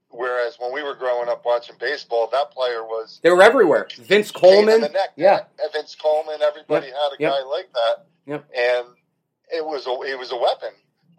Whereas 0.10 0.58
when 0.60 0.72
we 0.72 0.84
were 0.84 0.96
growing 0.96 1.28
up 1.28 1.44
watching 1.46 1.76
baseball, 1.80 2.30
that 2.32 2.52
player 2.52 2.84
was 2.84 3.20
they 3.24 3.32
were 3.32 3.42
everywhere. 3.42 3.88
Vince 4.00 4.32
Coleman, 4.32 4.88
yeah, 5.16 5.42
Vince 5.74 5.96
Coleman. 5.96 6.42
Everybody 6.42 6.88
yep. 6.88 6.96
had 6.96 7.08
a 7.08 7.16
yep. 7.20 7.32
guy 7.32 7.44
like 7.44 7.74
that, 7.74 8.06
yep. 8.26 8.50
and 8.56 8.88
it 9.52 9.66
was 9.66 9.88
a 9.88 10.12
it 10.12 10.18
was 10.18 10.32
a 10.32 10.38
weapon. 10.38 10.74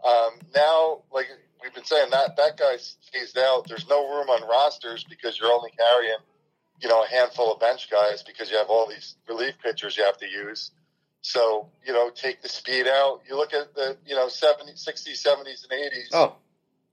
Um, 0.05 0.39
now, 0.55 1.03
like 1.13 1.27
we've 1.63 1.75
been 1.75 1.85
saying, 1.85 2.11
that 2.11 2.37
that 2.37 2.57
guy's 2.57 2.97
phased 3.13 3.39
out. 3.39 3.67
There's 3.69 3.89
no 3.89 4.09
room 4.09 4.29
on 4.29 4.49
rosters 4.49 5.05
because 5.09 5.39
you're 5.39 5.53
only 5.53 5.71
carrying, 5.77 6.19
you 6.81 6.89
know, 6.89 7.03
a 7.03 7.09
handful 7.09 7.53
of 7.53 7.61
bench 7.61 7.91
guys 7.91 8.23
because 8.23 8.51
you 8.51 8.57
have 8.57 8.69
all 8.69 8.89
these 8.89 9.17
relief 9.29 9.55
pitchers 9.63 9.97
you 9.97 10.05
have 10.05 10.19
to 10.19 10.29
use. 10.29 10.71
So, 11.23 11.69
you 11.85 11.93
know, 11.93 12.11
take 12.11 12.41
the 12.41 12.49
speed 12.49 12.87
out. 12.87 13.23
You 13.29 13.37
look 13.37 13.53
at 13.53 13.75
the, 13.75 13.97
you 14.07 14.15
know, 14.15 14.27
70s, 14.27 14.87
60s, 14.87 15.27
70s, 15.27 15.67
and 15.69 15.73
80s. 15.73 16.09
Oh. 16.13 16.37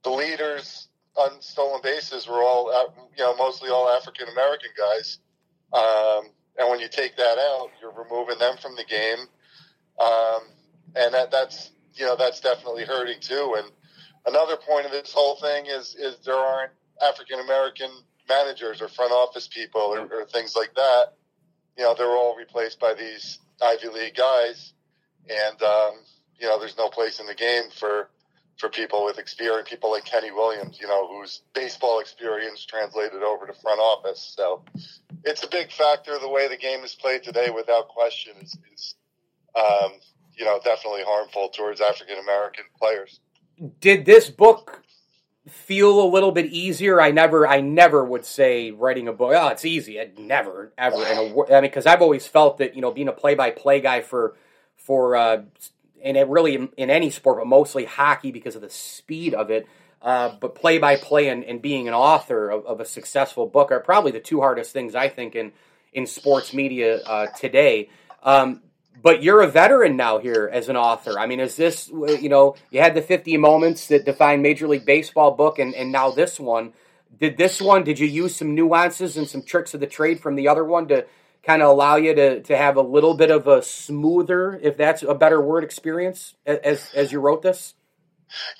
The 0.03 0.09
leaders 0.09 0.87
on 1.15 1.39
stolen 1.39 1.81
bases 1.83 2.27
were 2.27 2.41
all, 2.41 2.71
uh, 2.71 2.91
you 3.15 3.23
know, 3.23 3.35
mostly 3.35 3.69
all 3.69 3.87
African 3.89 4.27
American 4.29 4.71
guys. 4.75 5.19
Um, 5.71 6.31
and 6.57 6.69
when 6.69 6.79
you 6.79 6.87
take 6.87 7.15
that 7.17 7.37
out, 7.37 7.69
you're 7.79 7.91
removing 7.91 8.39
them 8.39 8.57
from 8.57 8.75
the 8.75 8.85
game. 8.85 9.27
Um, 9.99 10.41
and 10.95 11.13
that 11.13 11.31
that's 11.31 11.71
you 11.95 12.05
know 12.05 12.15
that's 12.15 12.39
definitely 12.39 12.85
hurting 12.85 13.19
too. 13.19 13.55
And 13.57 13.71
another 14.25 14.57
point 14.57 14.85
of 14.85 14.91
this 14.91 15.11
whole 15.13 15.35
thing 15.35 15.65
is 15.65 15.95
is 15.95 16.17
there 16.25 16.35
aren't 16.35 16.71
African 17.01 17.39
American 17.39 17.89
managers 18.27 18.81
or 18.81 18.87
front 18.87 19.11
office 19.11 19.47
people 19.47 19.81
or, 19.81 20.01
or, 20.01 20.25
things 20.25 20.55
like 20.55 20.73
that. 20.75 21.13
You 21.77 21.83
know, 21.83 21.93
they're 21.93 22.07
all 22.07 22.37
replaced 22.37 22.79
by 22.79 22.93
these 22.93 23.39
Ivy 23.61 23.89
League 23.89 24.15
guys, 24.15 24.73
and 25.29 25.61
um, 25.61 25.93
you 26.39 26.47
know, 26.47 26.59
there's 26.59 26.77
no 26.77 26.89
place 26.89 27.19
in 27.19 27.27
the 27.27 27.35
game 27.35 27.63
for 27.79 28.09
for 28.59 28.69
people 28.69 29.05
with 29.05 29.17
experience, 29.17 29.69
people 29.69 29.91
like 29.91 30.05
Kenny 30.05 30.31
Williams, 30.31 30.79
you 30.79 30.87
know, 30.87 31.07
whose 31.07 31.41
baseball 31.53 31.99
experience 31.99 32.63
translated 32.65 33.23
over 33.23 33.47
to 33.47 33.53
front 33.53 33.79
office. 33.79 34.33
So 34.37 34.63
it's 35.23 35.43
a 35.43 35.47
big 35.47 35.71
factor. 35.71 36.17
The 36.19 36.29
way 36.29 36.47
the 36.47 36.57
game 36.57 36.83
is 36.83 36.93
played 36.93 37.23
today, 37.23 37.49
without 37.49 37.87
question, 37.87 38.33
is, 38.41 38.55
is 38.73 38.95
um, 39.55 39.93
you 40.35 40.45
know, 40.45 40.59
definitely 40.63 41.03
harmful 41.05 41.49
towards 41.49 41.81
African 41.81 42.17
American 42.19 42.65
players. 42.77 43.19
Did 43.79 44.05
this 44.05 44.29
book 44.29 44.83
feel 45.47 46.01
a 46.01 46.07
little 46.07 46.31
bit 46.31 46.47
easier? 46.47 47.01
I 47.01 47.11
never, 47.11 47.47
I 47.47 47.61
never 47.61 48.03
would 48.03 48.25
say 48.25 48.71
writing 48.71 49.07
a 49.07 49.13
book. 49.13 49.33
Oh, 49.35 49.47
it's 49.49 49.65
easy. 49.65 49.99
I 49.99 50.09
never, 50.17 50.73
ever. 50.77 50.95
In 50.95 51.17
a, 51.17 51.53
I 51.53 51.61
mean, 51.61 51.61
because 51.63 51.85
I've 51.85 52.01
always 52.01 52.25
felt 52.25 52.57
that 52.57 52.75
you 52.75 52.81
know, 52.81 52.91
being 52.91 53.07
a 53.07 53.13
play-by-play 53.13 53.81
guy 53.81 54.01
for 54.01 54.35
for 54.75 55.15
uh, 55.15 55.43
and 56.03 56.17
it 56.17 56.27
really 56.27 56.55
in, 56.55 56.69
in, 56.77 56.89
any 56.89 57.09
sport, 57.09 57.37
but 57.37 57.47
mostly 57.47 57.85
hockey 57.85 58.31
because 58.31 58.55
of 58.55 58.61
the 58.61 58.69
speed 58.69 59.33
of 59.33 59.49
it. 59.49 59.67
Uh, 60.01 60.35
but 60.41 60.53
play 60.53 60.79
by 60.79 60.97
play 60.97 61.29
and, 61.29 61.45
and, 61.45 61.61
being 61.61 61.87
an 61.87 61.93
author 61.93 62.49
of, 62.49 62.65
of, 62.65 62.81
a 62.81 62.85
successful 62.85 63.47
book 63.47 63.71
are 63.71 63.79
probably 63.79 64.11
the 64.11 64.19
two 64.19 64.41
hardest 64.41 64.73
things 64.73 64.95
I 64.95 65.07
think 65.07 65.33
in 65.33 65.53
in 65.93 66.05
sports 66.05 66.53
media 66.53 66.97
uh, 67.03 67.27
today. 67.27 67.89
Um, 68.21 68.62
but 69.01 69.23
you're 69.23 69.41
a 69.41 69.47
veteran 69.47 69.97
now 69.97 70.19
here 70.19 70.49
as 70.51 70.69
an 70.69 70.77
author. 70.77 71.19
I 71.19 71.25
mean, 71.25 71.39
is 71.39 71.55
this 71.55 71.89
you 71.89 72.29
know 72.29 72.55
you 72.71 72.81
had 72.81 72.95
the 72.95 73.01
50 73.01 73.37
moments 73.37 73.87
that 73.87 74.05
define 74.05 74.41
Major 74.41 74.67
League 74.67 74.85
Baseball 74.85 75.31
book, 75.31 75.59
and 75.59 75.73
and 75.75 75.91
now 75.91 76.11
this 76.11 76.39
one. 76.39 76.73
Did 77.19 77.37
this 77.37 77.61
one? 77.61 77.83
Did 77.83 77.99
you 77.99 78.07
use 78.07 78.35
some 78.35 78.55
nuances 78.55 79.17
and 79.17 79.27
some 79.27 79.43
tricks 79.43 79.73
of 79.73 79.79
the 79.79 79.87
trade 79.87 80.19
from 80.19 80.35
the 80.35 80.47
other 80.47 80.65
one 80.65 80.87
to 80.87 81.05
kind 81.43 81.61
of 81.61 81.69
allow 81.69 81.95
you 81.95 82.15
to 82.15 82.41
to 82.41 82.57
have 82.57 82.75
a 82.75 82.81
little 82.81 83.13
bit 83.13 83.29
of 83.29 83.47
a 83.47 83.61
smoother, 83.61 84.59
if 84.61 84.77
that's 84.77 85.03
a 85.03 85.13
better 85.13 85.39
word, 85.41 85.63
experience 85.63 86.33
as 86.45 86.89
as 86.95 87.11
you 87.11 87.19
wrote 87.19 87.41
this? 87.41 87.75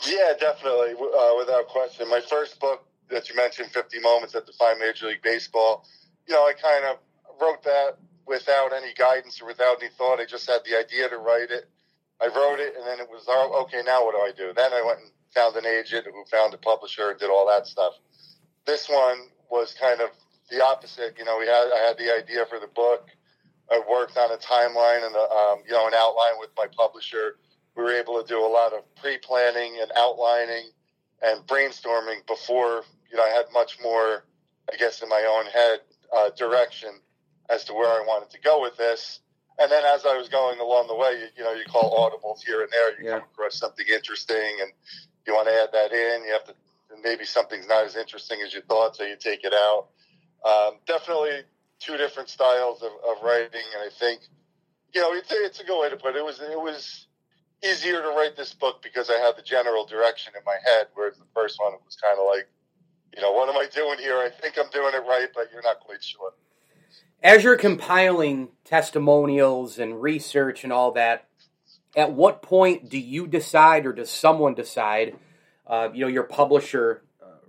Yeah, 0.05 0.33
definitely, 0.39 0.93
uh, 0.93 1.33
without 1.37 1.67
question. 1.67 2.07
My 2.09 2.21
first 2.21 2.59
book 2.59 2.85
that 3.09 3.29
you 3.29 3.35
mentioned, 3.35 3.71
50 3.71 3.99
Moments 3.99 4.33
that 4.33 4.45
Define 4.45 4.79
Major 4.79 5.07
League 5.07 5.21
Baseball. 5.23 5.85
You 6.27 6.35
know, 6.35 6.41
I 6.41 6.53
kind 6.53 6.85
of 6.85 6.97
wrote 7.41 7.63
that 7.63 7.97
without 8.25 8.73
any 8.73 8.93
guidance 8.93 9.41
or 9.41 9.45
without 9.45 9.81
any 9.81 9.91
thought. 9.97 10.19
I 10.19 10.25
just 10.25 10.49
had 10.49 10.62
the 10.65 10.77
idea 10.77 11.09
to 11.09 11.17
write 11.17 11.51
it. 11.51 11.69
I 12.21 12.27
wrote 12.27 12.59
it, 12.59 12.75
and 12.77 12.86
then 12.86 12.99
it 12.99 13.09
was 13.09 13.25
oh, 13.27 13.63
okay. 13.63 13.81
Now 13.86 14.05
what 14.05 14.15
do 14.15 14.21
I 14.21 14.31
do? 14.36 14.53
Then 14.53 14.71
I 14.71 14.81
went 14.86 14.99
and 14.99 15.12
found 15.33 15.55
an 15.55 15.65
agent 15.65 16.05
who 16.05 16.23
found 16.31 16.53
a 16.53 16.57
publisher 16.57 17.09
and 17.09 17.19
did 17.19 17.29
all 17.29 17.47
that 17.47 17.67
stuff. 17.67 17.93
This 18.65 18.88
one 18.88 19.27
was 19.49 19.75
kind 19.79 19.99
of 19.99 20.09
the 20.49 20.63
opposite. 20.63 21.15
You 21.17 21.25
know, 21.25 21.38
we 21.39 21.47
had 21.47 21.69
I 21.73 21.86
had 21.88 21.97
the 21.97 22.13
idea 22.15 22.45
for 22.45 22.59
the 22.59 22.67
book. 22.67 23.09
I 23.71 23.81
worked 23.89 24.17
on 24.17 24.31
a 24.31 24.38
timeline 24.38 25.05
and 25.05 25.15
a, 25.15 25.19
um, 25.19 25.63
you 25.65 25.73
know 25.73 25.88
an 25.88 25.93
outline 25.95 26.39
with 26.39 26.51
my 26.55 26.67
publisher. 26.75 27.38
We 27.75 27.83
were 27.83 27.93
able 27.93 28.21
to 28.21 28.27
do 28.27 28.39
a 28.39 28.47
lot 28.47 28.73
of 28.73 28.83
pre-planning 28.95 29.79
and 29.81 29.91
outlining 29.97 30.69
and 31.23 31.45
brainstorming 31.47 32.25
before 32.27 32.83
you 33.09 33.17
know 33.17 33.23
I 33.23 33.29
had 33.29 33.45
much 33.51 33.79
more, 33.81 34.25
I 34.71 34.77
guess, 34.77 35.01
in 35.01 35.09
my 35.09 35.25
own 35.27 35.51
head 35.51 35.79
uh, 36.15 36.29
direction 36.38 36.91
as 37.49 37.65
to 37.65 37.73
where 37.73 37.89
I 37.89 38.03
wanted 38.06 38.32
to 38.32 38.41
go 38.41 38.62
with 38.62 38.77
this. 38.77 39.19
And 39.60 39.71
then 39.71 39.84
as 39.86 40.06
I 40.06 40.17
was 40.17 40.29
going 40.29 40.60
along 40.60 40.88
the 40.88 40.95
way, 40.95 41.12
you, 41.19 41.27
you 41.38 41.43
know, 41.43 41.53
you 41.53 41.65
call 41.65 41.93
audibles 41.93 42.43
here 42.43 42.62
and 42.62 42.71
there. 42.71 42.99
You 42.99 43.06
yeah. 43.06 43.19
come 43.19 43.27
across 43.32 43.58
something 43.58 43.86
interesting, 43.88 44.58
and 44.62 44.71
you 45.27 45.34
want 45.34 45.47
to 45.47 45.53
add 45.53 45.69
that 45.73 45.91
in. 45.91 46.25
You 46.25 46.34
have 46.34 46.45
to 46.45 46.56
maybe 47.03 47.25
something's 47.25 47.67
not 47.67 47.86
as 47.86 47.95
interesting 47.95 48.39
as 48.45 48.53
you 48.53 48.62
thought, 48.62 48.95
so 48.95 49.03
you 49.03 49.15
take 49.19 49.43
it 49.43 49.53
out. 49.53 49.88
Um, 50.45 50.79
definitely 50.86 51.41
two 51.79 51.97
different 51.97 52.29
styles 52.29 52.82
of, 52.82 52.91
of, 52.91 53.23
writing, 53.23 53.63
and 53.73 53.84
I 53.84 53.89
think 53.99 54.21
you 54.93 55.01
know 55.01 55.13
it's, 55.13 55.32
it's 55.32 55.60
a 55.60 55.63
good 55.63 55.79
way 55.79 55.89
to 55.89 55.97
put 55.97 56.15
it. 56.15 56.19
It 56.19 56.25
was 56.25 56.39
it 56.41 56.60
was 56.60 57.08
easier 57.63 58.01
to 58.01 58.10
write 58.10 58.36
this 58.36 58.53
book 58.53 58.82
because 58.84 59.10
I 59.10 59.17
had 59.19 59.38
the 59.38 59.41
general 59.41 59.86
direction 59.86 60.34
in 60.38 60.43
my 60.45 60.58
head, 60.65 60.88
whereas 60.93 61.17
the 61.17 61.29
first 61.34 61.60
one 61.60 61.73
it 61.73 61.79
was 61.86 61.95
kind 61.95 62.19
of 62.19 62.25
like, 62.27 62.47
you 63.15 63.21
know, 63.21 63.32
what 63.32 63.47
am 63.47 63.56
I 63.56 63.67
doing 63.73 63.99
here? 63.99 64.17
I 64.17 64.29
think 64.29 64.58
I'm 64.58 64.69
doing 64.71 64.93
it 64.93 65.08
right, 65.08 65.29
but 65.34 65.49
you're 65.51 65.63
not 65.63 65.79
quite 65.79 66.03
sure. 66.03 66.34
As 67.23 67.43
you're 67.43 67.55
compiling 67.55 68.49
testimonials 68.65 69.79
and 69.79 70.01
research 70.01 70.65
and 70.65 70.73
all 70.73 70.91
that, 70.91 71.25
at 71.95 72.12
what 72.12 72.41
point 72.41 72.89
do 72.89 72.99
you 72.99 73.27
decide, 73.27 73.86
or 73.86 73.93
does 73.93 74.09
someone 74.09 74.55
decide? 74.55 75.15
Uh, 75.65 75.88
you 75.93 76.01
know, 76.01 76.09
your 76.09 76.23
publisher, 76.23 77.01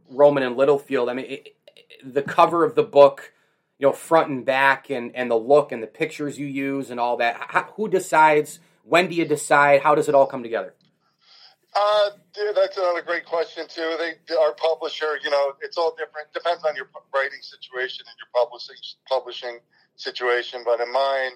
Rowman 0.08 0.44
and 0.44 0.56
Littlefield. 0.56 1.08
I 1.08 1.14
mean, 1.14 1.26
it, 1.28 1.56
the 2.04 2.22
cover 2.22 2.64
of 2.64 2.76
the 2.76 2.84
book, 2.84 3.32
you 3.78 3.88
know, 3.88 3.92
front 3.92 4.30
and 4.30 4.44
back, 4.44 4.90
and 4.90 5.14
and 5.16 5.28
the 5.30 5.34
look 5.34 5.72
and 5.72 5.82
the 5.82 5.88
pictures 5.88 6.38
you 6.38 6.46
use 6.46 6.90
and 6.90 7.00
all 7.00 7.16
that. 7.16 7.36
How, 7.40 7.64
who 7.74 7.88
decides? 7.88 8.60
When 8.84 9.08
do 9.08 9.14
you 9.14 9.24
decide? 9.24 9.82
How 9.82 9.94
does 9.94 10.08
it 10.08 10.14
all 10.14 10.26
come 10.26 10.42
together? 10.42 10.74
Uh, 11.74 12.10
dude, 12.32 12.54
that's 12.54 12.76
another 12.76 13.02
great 13.02 13.24
question 13.24 13.66
too. 13.68 13.96
They, 13.98 14.36
our 14.36 14.54
publisher, 14.54 15.18
you 15.24 15.30
know, 15.30 15.54
it's 15.60 15.76
all 15.76 15.90
different. 15.90 16.32
Depends 16.32 16.64
on 16.64 16.76
your 16.76 16.86
writing 17.12 17.42
situation 17.42 18.06
and 18.06 18.16
your 18.18 18.30
publishing 18.32 18.76
publishing 19.08 19.58
situation. 19.96 20.62
But 20.64 20.80
in 20.80 20.92
mine, 20.92 21.32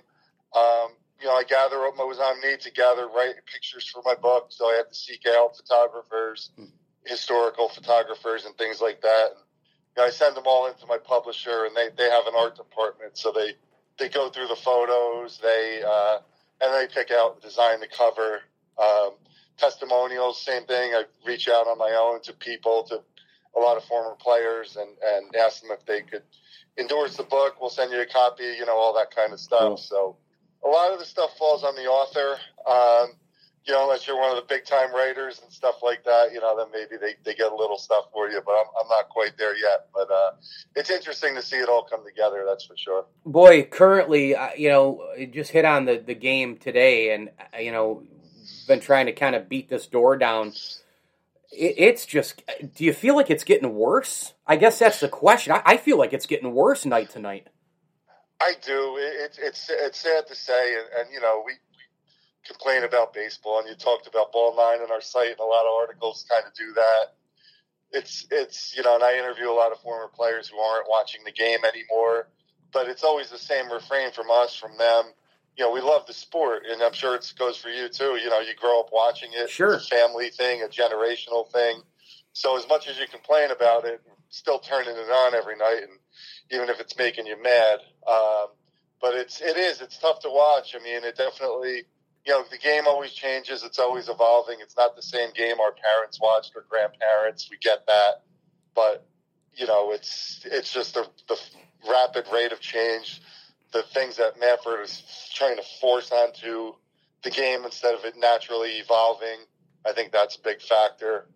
um, 0.57 0.95
you 1.21 1.27
know, 1.27 1.35
I 1.35 1.43
gather 1.43 1.81
what 1.81 2.07
was 2.07 2.21
on 2.21 2.41
me 2.41 2.57
to 2.57 2.71
gather 2.71 3.09
right 3.09 3.35
pictures 3.53 3.89
for 3.89 4.03
my 4.05 4.15
book. 4.15 4.47
So 4.51 4.67
I 4.67 4.77
had 4.77 4.89
to 4.89 4.95
seek 4.95 5.27
out 5.27 5.57
photographers, 5.57 6.51
mm. 6.59 6.69
historical 7.05 7.69
photographers, 7.69 8.45
and 8.45 8.57
things 8.57 8.81
like 8.81 9.03
that. 9.03 9.27
And, 9.35 9.45
you 9.97 10.03
know, 10.03 10.07
I 10.07 10.11
send 10.11 10.37
them 10.37 10.45
all 10.47 10.69
into 10.69 10.87
my 10.87 10.99
publisher, 10.99 11.65
and 11.65 11.75
they, 11.75 11.89
they 11.97 12.09
have 12.09 12.27
an 12.29 12.35
art 12.39 12.57
department, 12.57 13.19
so 13.19 13.33
they 13.33 13.55
they 13.99 14.09
go 14.09 14.31
through 14.31 14.47
the 14.47 14.57
photos, 14.57 15.39
they 15.39 15.83
uh, 15.85 16.19
and 16.61 16.75
they 16.75 16.87
pick 16.93 17.11
out 17.11 17.35
and 17.35 17.43
design 17.43 17.81
the 17.81 17.89
cover. 17.89 18.43
Um, 18.81 19.11
testimonials, 19.59 20.41
same 20.41 20.65
thing. 20.65 20.95
I 20.95 21.05
reach 21.27 21.49
out 21.49 21.67
on 21.67 21.79
my 21.79 21.97
own 22.01 22.23
to 22.23 22.33
people, 22.33 22.85
to 22.85 23.01
a 23.57 23.61
lot 23.61 23.77
of 23.77 23.85
former 23.85 24.15
players, 24.15 24.77
and 24.77 24.91
and 25.05 25.35
ask 25.37 25.63
them 25.63 25.71
if 25.73 25.85
they 25.87 26.03
could 26.03 26.23
endorse 26.79 27.17
the 27.17 27.25
book. 27.25 27.61
We'll 27.61 27.71
send 27.71 27.93
you 27.93 28.01
a 28.01 28.07
copy, 28.07 28.45
you 28.45 28.67
know, 28.67 28.77
all 28.77 28.95
that 28.95 29.15
kind 29.15 29.33
of 29.33 29.41
stuff. 29.41 29.61
Cool. 29.61 29.77
So 29.77 30.17
a 30.65 30.69
lot 30.69 30.93
of 30.93 30.99
the 30.99 31.05
stuff 31.05 31.31
falls 31.39 31.65
on 31.65 31.75
the 31.75 31.87
author. 31.87 32.39
Um, 32.67 33.17
you 33.65 33.75
know, 33.75 33.83
unless 33.83 34.07
you're 34.07 34.19
one 34.19 34.31
of 34.31 34.37
the 34.37 34.49
big 34.49 34.65
time 34.65 34.95
writers 34.95 35.41
and 35.43 35.53
stuff 35.53 35.83
like 35.83 36.03
that, 36.05 36.33
you 36.33 36.41
know, 36.41 36.57
then 36.57 36.69
maybe 36.73 36.97
they, 36.99 37.17
they 37.23 37.35
get 37.37 37.53
a 37.53 37.55
little 37.55 37.77
stuff 37.77 38.05
for 38.15 38.31
you, 38.31 38.41
but 38.47 38.53
I'm, 38.53 38.67
I'm 38.81 38.89
not 38.89 39.11
quite 39.11 39.37
there 39.37 39.55
yet. 39.55 39.89
But 39.93 40.11
uh, 40.11 40.31
it's 40.75 40.89
interesting 40.89 41.35
to 41.35 41.43
see 41.43 41.57
it 41.57 41.69
all 41.69 41.83
come 41.83 42.03
together, 42.03 42.45
that's 42.49 42.65
for 42.65 42.77
sure. 42.79 43.05
Boy, 43.27 43.65
currently, 43.65 44.35
uh, 44.35 44.51
you 44.57 44.71
know, 44.71 45.05
just 45.33 45.51
hit 45.51 45.67
on 45.67 45.85
the, 45.85 45.99
the 45.99 46.15
game 46.15 46.57
today, 46.57 47.13
and, 47.13 47.29
uh, 47.55 47.59
you 47.59 47.71
know, 47.71 48.05
been 48.69 48.81
trying 48.81 49.07
to 49.07 49.13
kind 49.13 49.35
of 49.35 49.49
beat 49.49 49.69
this 49.69 49.87
door 49.87 50.17
down. 50.17 50.53
It, 51.51 51.75
it's 51.79 52.07
just, 52.07 52.43
do 52.77 52.85
you 52.85 52.93
feel 52.93 53.17
like 53.17 53.31
it's 53.31 53.45
getting 53.45 53.75
worse? 53.75 54.35
I 54.47 54.57
guess 54.57 54.79
that's 54.79 55.01
the 55.01 55.09
question. 55.09 55.53
I, 55.53 55.63
I 55.65 55.77
feel 55.77 55.99
like 55.99 56.13
it's 56.13 56.27
getting 56.27 56.53
worse 56.53 56.87
night 56.87 57.11
to 57.11 57.19
night. 57.19 57.49
I 58.41 58.53
do. 58.65 58.97
It, 58.99 59.39
it's 59.43 59.69
it's 59.69 59.99
sad 59.99 60.27
to 60.29 60.35
say, 60.35 60.75
and, 60.77 60.87
and 61.01 61.13
you 61.13 61.21
know 61.21 61.43
we, 61.45 61.53
we, 61.53 61.83
complain 62.47 62.85
about 62.85 63.13
baseball, 63.13 63.59
and 63.59 63.69
you 63.69 63.75
talked 63.75 64.07
about 64.07 64.33
Ball 64.33 64.57
Nine 64.57 64.81
on 64.81 64.93
our 64.93 65.01
site, 65.01 65.31
and 65.31 65.41
a 65.41 65.45
lot 65.45 65.67
of 65.67 65.75
articles 65.81 66.25
kind 66.31 66.45
of 66.47 66.55
do 66.55 66.73
that. 66.75 67.15
It's 67.91 68.27
it's 68.31 68.77
you 68.77 68.83
know, 68.83 68.95
and 68.95 69.03
I 69.03 69.19
interview 69.19 69.51
a 69.51 69.53
lot 69.53 69.73
of 69.73 69.81
former 69.81 70.09
players 70.09 70.49
who 70.49 70.59
aren't 70.59 70.89
watching 70.89 71.23
the 71.25 71.33
game 71.33 71.65
anymore, 71.65 72.29
but 72.73 72.89
it's 72.89 73.03
always 73.03 73.31
the 73.31 73.39
same 73.39 73.71
refrain 73.73 74.13
from 74.13 74.31
us, 74.31 74.55
from 74.55 74.77
them. 74.79 75.05
You 75.59 75.65
know, 75.65 75.73
we 75.73 75.81
love 75.81 76.07
the 76.07 76.13
sport, 76.13 76.63
and 76.71 76.81
I'm 76.83 76.93
sure 76.93 77.17
it 77.17 77.33
goes 77.37 77.57
for 77.57 77.69
you 77.69 77.89
too. 77.89 78.17
You 78.23 78.31
know, 78.31 78.39
you 78.39 78.55
grow 78.55 78.79
up 78.79 78.91
watching 78.93 79.31
it. 79.35 79.51
Sure. 79.51 79.75
It's 79.75 79.87
a 79.87 79.89
family 79.89 80.31
thing, 80.31 80.63
a 80.63 80.69
generational 80.69 81.51
thing. 81.51 81.83
So 82.33 82.57
as 82.57 82.69
much 82.69 82.89
as 82.89 82.97
you 82.97 83.09
complain 83.09 83.51
about 83.51 83.85
it, 83.85 84.01
still 84.29 84.61
turning 84.61 84.95
it 84.95 85.11
on 85.11 85.35
every 85.35 85.57
night, 85.57 85.83
and 85.83 85.99
even 86.53 86.69
if 86.69 86.79
it's 86.79 86.97
making 86.97 87.27
you 87.27 87.43
mad. 87.43 87.81
Um, 88.09 88.47
but 89.01 89.15
it's 89.15 89.41
it 89.41 89.57
is 89.57 89.81
it's 89.81 89.99
tough 89.99 90.21
to 90.21 90.31
watch. 90.31 90.77
I 90.79 90.83
mean, 90.83 91.03
it 91.03 91.17
definitely 91.17 91.85
you 92.25 92.33
know 92.33 92.45
the 92.51 92.59
game 92.59 92.85
always 92.87 93.13
changes. 93.13 93.65
It's 93.65 93.79
always 93.79 94.09
evolving. 94.09 94.59
It's 94.61 94.77
not 94.77 94.95
the 94.95 95.03
same 95.03 95.31
game 95.33 95.57
our 95.61 95.73
parents 95.73 96.21
watched 96.21 96.53
or 96.55 96.65
grandparents. 96.69 97.49
We 97.51 97.59
get 97.59 97.87
that, 97.87 98.23
but 98.75 99.07
you 99.55 99.67
know 99.67 99.91
it's 99.93 100.43
it's 100.45 100.73
just 100.73 100.95
the 100.95 101.07
the 101.29 101.41
rapid 101.89 102.27
rate 102.33 102.53
of 102.53 102.61
change. 102.61 103.23
The 103.73 103.83
things 103.83 104.17
that 104.17 104.41
Manfred 104.41 104.81
is 104.81 105.03
trying 105.35 105.57
to 105.57 105.63
force 105.81 106.11
onto 106.11 106.75
the 107.23 107.31
game 107.31 107.65
instead 107.65 107.95
of 107.95 108.05
it 108.05 108.15
naturally 108.17 108.79
evolving. 108.79 109.45
I 109.87 109.93
think 109.93 110.13
that's 110.13 110.37
a 110.37 110.41
big 110.41 110.61
factor. 110.61 111.27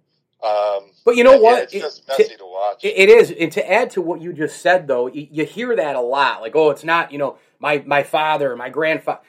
Um, 0.42 0.90
but 1.04 1.14
you 1.16 1.24
know 1.24 1.36
what? 1.36 1.72
Yeah, 1.72 1.80
it's 1.80 1.96
just 1.96 2.08
messy 2.08 2.24
to, 2.24 2.38
to 2.38 2.44
watch. 2.44 2.84
It 2.84 3.08
is. 3.08 3.30
And 3.30 3.52
to 3.52 3.70
add 3.70 3.90
to 3.90 4.02
what 4.02 4.20
you 4.20 4.32
just 4.32 4.60
said, 4.60 4.88
though, 4.88 5.06
you, 5.06 5.28
you 5.30 5.44
hear 5.44 5.76
that 5.76 5.94
a 5.94 6.00
lot. 6.00 6.40
Like, 6.40 6.56
oh, 6.56 6.70
it's 6.70 6.84
not, 6.84 7.12
you 7.12 7.18
know, 7.18 7.38
my 7.60 7.82
my 7.86 8.02
father, 8.02 8.56
my 8.56 8.68
grandfather. 8.68 9.20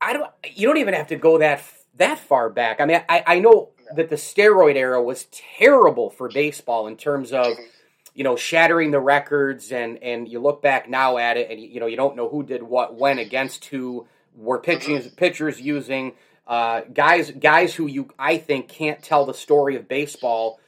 I 0.00 0.12
don't. 0.12 0.30
You 0.54 0.66
don't 0.68 0.78
even 0.78 0.94
have 0.94 1.08
to 1.08 1.16
go 1.16 1.38
that 1.38 1.62
that 1.96 2.18
far 2.18 2.48
back. 2.48 2.80
I 2.80 2.86
mean, 2.86 3.02
I 3.08 3.22
I 3.26 3.38
know 3.40 3.50
no. 3.50 3.96
that 3.96 4.08
the 4.08 4.16
steroid 4.16 4.76
era 4.76 5.02
was 5.02 5.26
terrible 5.58 6.08
for 6.08 6.28
baseball 6.28 6.86
in 6.86 6.96
terms 6.96 7.32
of. 7.32 7.46
You 8.14 8.24
know, 8.24 8.36
shattering 8.36 8.90
the 8.90 9.00
records, 9.00 9.72
and 9.72 10.02
and 10.02 10.28
you 10.28 10.40
look 10.40 10.62
back 10.62 10.88
now 10.88 11.18
at 11.18 11.36
it, 11.36 11.50
and 11.50 11.60
you 11.60 11.80
know 11.80 11.86
you 11.86 11.96
don't 11.96 12.16
know 12.16 12.28
who 12.28 12.42
did 12.42 12.62
what 12.62 12.94
when 12.94 13.18
against 13.18 13.64
who. 13.66 14.06
Were 14.34 14.60
pitching 14.60 14.96
mm-hmm. 14.96 15.14
pitchers 15.16 15.60
using 15.60 16.14
uh, 16.46 16.80
guys 16.92 17.30
guys 17.30 17.74
who 17.74 17.86
you 17.86 18.08
I 18.18 18.38
think 18.38 18.66
can't 18.66 19.02
tell 19.02 19.26
the 19.26 19.34
story 19.34 19.76
of 19.76 19.88
baseball 19.88 20.58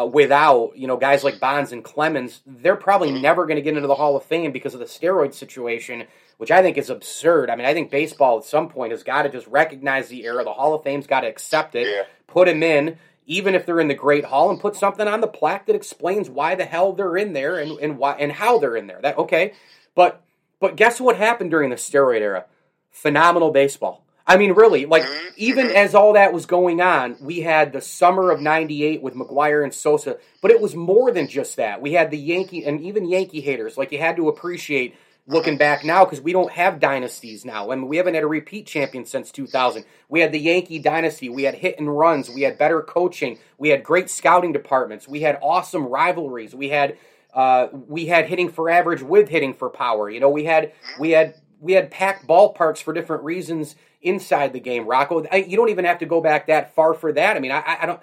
uh, 0.00 0.06
without 0.06 0.72
you 0.76 0.86
know 0.86 0.96
guys 0.96 1.24
like 1.24 1.40
Bonds 1.40 1.72
and 1.72 1.84
Clemens. 1.84 2.40
They're 2.46 2.76
probably 2.76 3.10
mm-hmm. 3.10 3.22
never 3.22 3.46
going 3.46 3.56
to 3.56 3.62
get 3.62 3.76
into 3.76 3.88
the 3.88 3.94
Hall 3.94 4.16
of 4.16 4.24
Fame 4.24 4.52
because 4.52 4.74
of 4.74 4.80
the 4.80 4.86
steroid 4.86 5.34
situation, 5.34 6.04
which 6.38 6.50
I 6.50 6.62
think 6.62 6.78
is 6.78 6.90
absurd. 6.90 7.50
I 7.50 7.56
mean, 7.56 7.66
I 7.66 7.74
think 7.74 7.90
baseball 7.90 8.38
at 8.38 8.44
some 8.44 8.68
point 8.68 8.92
has 8.92 9.02
got 9.02 9.22
to 9.22 9.28
just 9.28 9.46
recognize 9.46 10.08
the 10.08 10.24
era. 10.24 10.44
The 10.44 10.52
Hall 10.52 10.74
of 10.74 10.82
Fame's 10.82 11.06
got 11.06 11.20
to 11.20 11.28
accept 11.28 11.74
it, 11.74 11.86
yeah. 11.86 12.04
put 12.26 12.48
him 12.48 12.62
in. 12.62 12.98
Even 13.26 13.54
if 13.54 13.64
they're 13.64 13.80
in 13.80 13.88
the 13.88 13.94
Great 13.94 14.24
Hall, 14.24 14.50
and 14.50 14.60
put 14.60 14.76
something 14.76 15.06
on 15.06 15.20
the 15.20 15.26
plaque 15.28 15.66
that 15.66 15.76
explains 15.76 16.28
why 16.28 16.54
the 16.54 16.64
hell 16.64 16.92
they're 16.92 17.16
in 17.16 17.32
there 17.32 17.58
and, 17.58 17.78
and 17.78 17.98
why 17.98 18.14
and 18.14 18.32
how 18.32 18.58
they're 18.58 18.76
in 18.76 18.86
there. 18.86 19.00
That 19.00 19.18
okay, 19.18 19.52
but 19.94 20.22
but 20.60 20.76
guess 20.76 21.00
what 21.00 21.16
happened 21.16 21.50
during 21.50 21.70
the 21.70 21.76
steroid 21.76 22.20
era? 22.20 22.46
Phenomenal 22.90 23.50
baseball. 23.50 24.04
I 24.26 24.36
mean, 24.36 24.52
really, 24.52 24.86
like 24.86 25.02
mm-hmm. 25.02 25.28
even 25.36 25.66
mm-hmm. 25.66 25.76
as 25.76 25.94
all 25.94 26.12
that 26.12 26.32
was 26.32 26.46
going 26.46 26.80
on, 26.80 27.16
we 27.20 27.40
had 27.40 27.72
the 27.72 27.80
summer 27.80 28.30
of 28.30 28.40
'98 28.40 29.02
with 29.02 29.14
McGwire 29.14 29.64
and 29.64 29.74
Sosa, 29.74 30.18
but 30.40 30.50
it 30.50 30.60
was 30.60 30.74
more 30.74 31.10
than 31.10 31.28
just 31.28 31.56
that. 31.56 31.82
We 31.82 31.92
had 31.92 32.10
the 32.10 32.18
Yankee 32.18 32.64
and 32.64 32.80
even 32.80 33.08
Yankee 33.08 33.40
haters. 33.40 33.76
Like 33.76 33.92
you 33.92 33.98
had 33.98 34.16
to 34.16 34.28
appreciate 34.28 34.94
looking 35.26 35.56
back 35.56 35.84
now 35.84 36.04
because 36.04 36.20
we 36.20 36.32
don't 36.32 36.50
have 36.52 36.80
dynasties 36.80 37.44
now. 37.44 37.70
I 37.70 37.76
mean, 37.76 37.88
we 37.88 37.96
haven't 37.96 38.14
had 38.14 38.24
a 38.24 38.28
repeat 38.28 38.66
champion 38.66 39.04
since 39.04 39.30
2000. 39.30 39.84
We 40.08 40.20
had 40.20 40.32
the 40.32 40.40
Yankee 40.40 40.78
dynasty. 40.78 41.28
We 41.28 41.44
had 41.44 41.54
hit 41.54 41.78
and 41.78 41.96
runs. 41.96 42.28
We 42.28 42.42
had 42.42 42.58
better 42.58 42.82
coaching. 42.82 43.38
We 43.58 43.68
had 43.68 43.84
great 43.84 44.10
scouting 44.10 44.52
departments. 44.52 45.06
We 45.06 45.20
had 45.20 45.38
awesome 45.40 45.86
rivalries. 45.86 46.54
We 46.54 46.70
had 46.70 46.96
uh, 47.32 47.68
we 47.72 48.06
had 48.06 48.26
hitting 48.26 48.50
for 48.50 48.68
average 48.68 49.02
with 49.02 49.28
hitting 49.28 49.54
for 49.54 49.70
power. 49.70 50.10
You 50.10 50.20
know, 50.20 50.28
we 50.28 50.44
had 50.44 50.72
we 50.98 51.10
had 51.10 51.34
we 51.60 51.72
had 51.72 51.90
packed 51.90 52.26
ballparks 52.26 52.82
for 52.82 52.92
different 52.92 53.22
reasons 53.22 53.76
inside 54.02 54.52
the 54.52 54.60
game, 54.60 54.86
Rocco. 54.86 55.24
I, 55.30 55.36
you 55.36 55.56
don't 55.56 55.70
even 55.70 55.84
have 55.84 56.00
to 56.00 56.06
go 56.06 56.20
back 56.20 56.48
that 56.48 56.74
far 56.74 56.92
for 56.92 57.12
that. 57.12 57.36
I 57.36 57.40
mean, 57.40 57.52
I, 57.52 57.78
I 57.82 57.86
don't. 57.86 58.00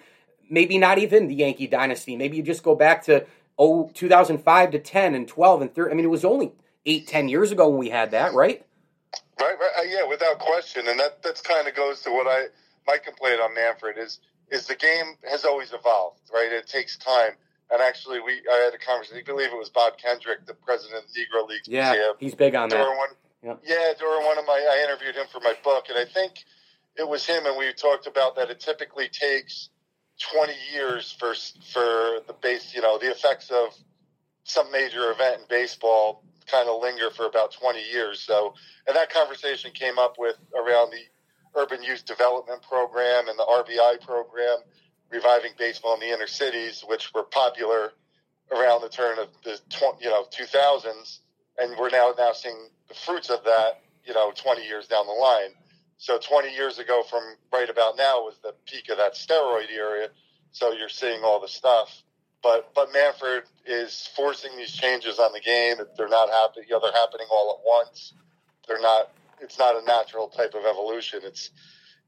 Maybe 0.50 0.80
not 0.80 0.98
even 0.98 1.28
the 1.28 1.36
Yankee 1.36 1.68
dynasty. 1.68 2.16
Maybe 2.16 2.38
you 2.38 2.44
just 2.44 2.64
go 2.64 2.74
back 2.74 3.04
to 3.04 3.28
oh 3.58 3.92
2005 3.94 4.72
to 4.72 4.80
10 4.80 5.14
and 5.14 5.28
12 5.28 5.62
and 5.62 5.76
13. 5.76 5.92
I 5.92 5.96
mean, 5.96 6.06
it 6.06 6.10
was 6.10 6.26
only 6.26 6.54
eight, 6.90 7.08
ten 7.08 7.30
years 7.30 7.52
ago 7.52 7.70
when 7.70 7.78
we 7.80 7.90
had 7.90 8.12
that, 8.12 8.34
right? 8.34 8.66
Right, 9.40 9.56
right. 9.60 9.72
Uh, 9.80 9.84
yeah, 9.84 10.06
without 10.08 10.40
question. 10.40 10.88
And 10.88 11.00
that 11.00 11.22
that's 11.24 11.42
kind 11.42 11.68
of 11.68 11.76
goes 11.76 12.02
to 12.02 12.12
what 12.12 12.28
I 12.28 12.46
my 12.88 12.98
complaint 12.98 13.40
on 13.42 13.54
Manfred 13.54 13.98
is 13.98 14.20
is 14.52 14.66
the 14.68 14.76
game 14.76 15.16
has 15.30 15.46
always 15.46 15.72
evolved, 15.74 16.22
right? 16.34 16.52
It 16.52 16.68
takes 16.68 16.98
time. 16.98 17.34
and 17.72 17.82
actually, 17.82 18.20
we 18.20 18.42
I 18.52 18.56
had 18.66 18.74
a 18.74 18.78
conversation. 18.84 19.20
I 19.20 19.24
believe 19.24 19.52
it 19.54 19.58
was 19.58 19.70
Bob 19.70 19.98
Kendrick, 19.98 20.46
the 20.48 20.56
president 20.56 21.06
of 21.06 21.14
the 21.14 21.20
Negro 21.22 21.48
Leagues 21.48 21.68
Yeah, 21.68 21.92
Museum. 21.92 22.16
he's 22.20 22.36
big 22.36 22.56
on 22.56 22.70
that. 22.70 22.80
One, 22.98 23.10
Yep. 23.42 23.62
yeah, 23.66 23.94
during 23.98 24.26
one 24.26 24.38
of 24.38 24.46
my, 24.46 24.54
I 24.54 24.84
interviewed 24.84 25.16
him 25.16 25.26
for 25.32 25.40
my 25.40 25.54
book, 25.64 25.86
and 25.88 25.98
I 25.98 26.04
think 26.04 26.44
it 26.98 27.08
was 27.08 27.26
him, 27.26 27.46
and 27.46 27.58
we 27.58 27.72
talked 27.72 28.06
about 28.06 28.36
that. 28.36 28.50
It 28.50 28.60
typically 28.60 29.08
takes 29.08 29.70
twenty 30.20 30.58
years 30.74 31.16
for 31.18 31.34
for 31.72 32.20
the 32.28 32.36
base, 32.42 32.74
you 32.76 32.82
know, 32.82 32.98
the 32.98 33.10
effects 33.12 33.50
of 33.52 33.70
some 34.44 34.70
major 34.72 35.12
event 35.12 35.42
in 35.42 35.48
baseball 35.48 36.24
kind 36.50 36.70
of 36.70 36.82
linger 36.82 37.10
for 37.12 37.26
about 37.26 37.52
twenty 37.54 37.84
years. 37.92 38.20
So, 38.20 38.54
and 38.88 38.96
that 38.96 39.12
conversation 39.12 39.72
came 39.72 40.00
up 40.00 40.16
with 40.18 40.36
around 40.56 40.92
the 40.92 41.60
urban 41.60 41.84
youth 41.84 42.06
development 42.06 42.62
program 42.64 43.28
and 43.28 43.38
the 43.38 43.44
RBI 43.46 44.02
program, 44.06 44.60
reviving 45.12 45.52
baseball 45.58 45.96
in 45.96 46.02
the 46.02 46.14
inner 46.14 46.28
cities, 46.28 46.84
which 46.88 47.12
were 47.14 47.24
popular 47.24 47.92
around 48.52 48.82
the 48.82 48.90
turn 48.90 49.20
of 49.20 49.28
the 49.44 49.58
tw- 49.70 50.02
you 50.02 50.10
know 50.10 50.26
two 50.32 50.46
thousands, 50.46 51.22
and 51.58 51.76
we're 51.78 51.90
now 51.90 52.14
now 52.18 52.34
seeing 52.34 52.70
the 52.90 52.96
fruits 52.96 53.30
of 53.30 53.44
that, 53.46 53.82
you 54.04 54.14
know, 54.14 54.32
20 54.36 54.66
years 54.66 54.88
down 54.88 55.06
the 55.08 55.14
line. 55.14 55.52
So 55.98 56.18
20 56.20 56.54
years 56.54 56.80
ago 56.80 57.04
from 57.10 57.22
right 57.54 57.70
about 57.70 57.98
now 57.98 58.22
was 58.22 58.38
the 58.44 58.54
peak 58.66 58.90
of 58.90 58.98
that 58.98 59.14
steroid 59.14 59.70
era. 59.74 60.08
So 60.52 60.74
you're 60.74 60.90
seeing 60.90 61.22
all 61.24 61.40
the 61.40 61.48
stuff. 61.48 62.04
But 62.42 62.72
but 62.74 62.94
Manfred 62.94 63.44
is 63.66 64.10
forcing 64.16 64.56
these 64.58 64.72
changes 64.72 65.20
on 65.20 65.34
the 65.34 65.42
game. 65.42 65.78
They're 65.98 66.08
not 66.08 66.30
happening. 66.30 66.66
You 66.70 66.76
know, 66.76 66.82
they're 66.82 67.00
happening 67.00 67.28
all 67.30 67.60
at 67.60 67.66
once. 67.66 68.14
They're 68.68 68.82
not. 68.82 69.12
It's 69.42 69.58
not 69.58 69.82
a 69.82 69.86
natural 69.86 70.28
type 70.28 70.54
of 70.54 70.66
evolution. 70.66 71.22
It's 71.24 71.52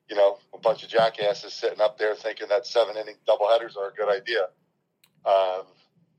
you 0.10 0.16
know 0.16 0.38
a 0.54 0.58
bunch 0.58 0.84
of 0.84 0.90
jackasses 0.90 1.54
sitting 1.54 1.82
up 1.82 1.98
there 1.98 2.16
thinking 2.16 2.48
that 2.50 2.66
seven 2.66 2.96
inning 2.98 3.16
doubleheaders 3.28 3.78
are 3.78 3.90
a 3.90 3.94
good 3.94 4.10
idea. 4.10 4.48
Um, 5.26 5.66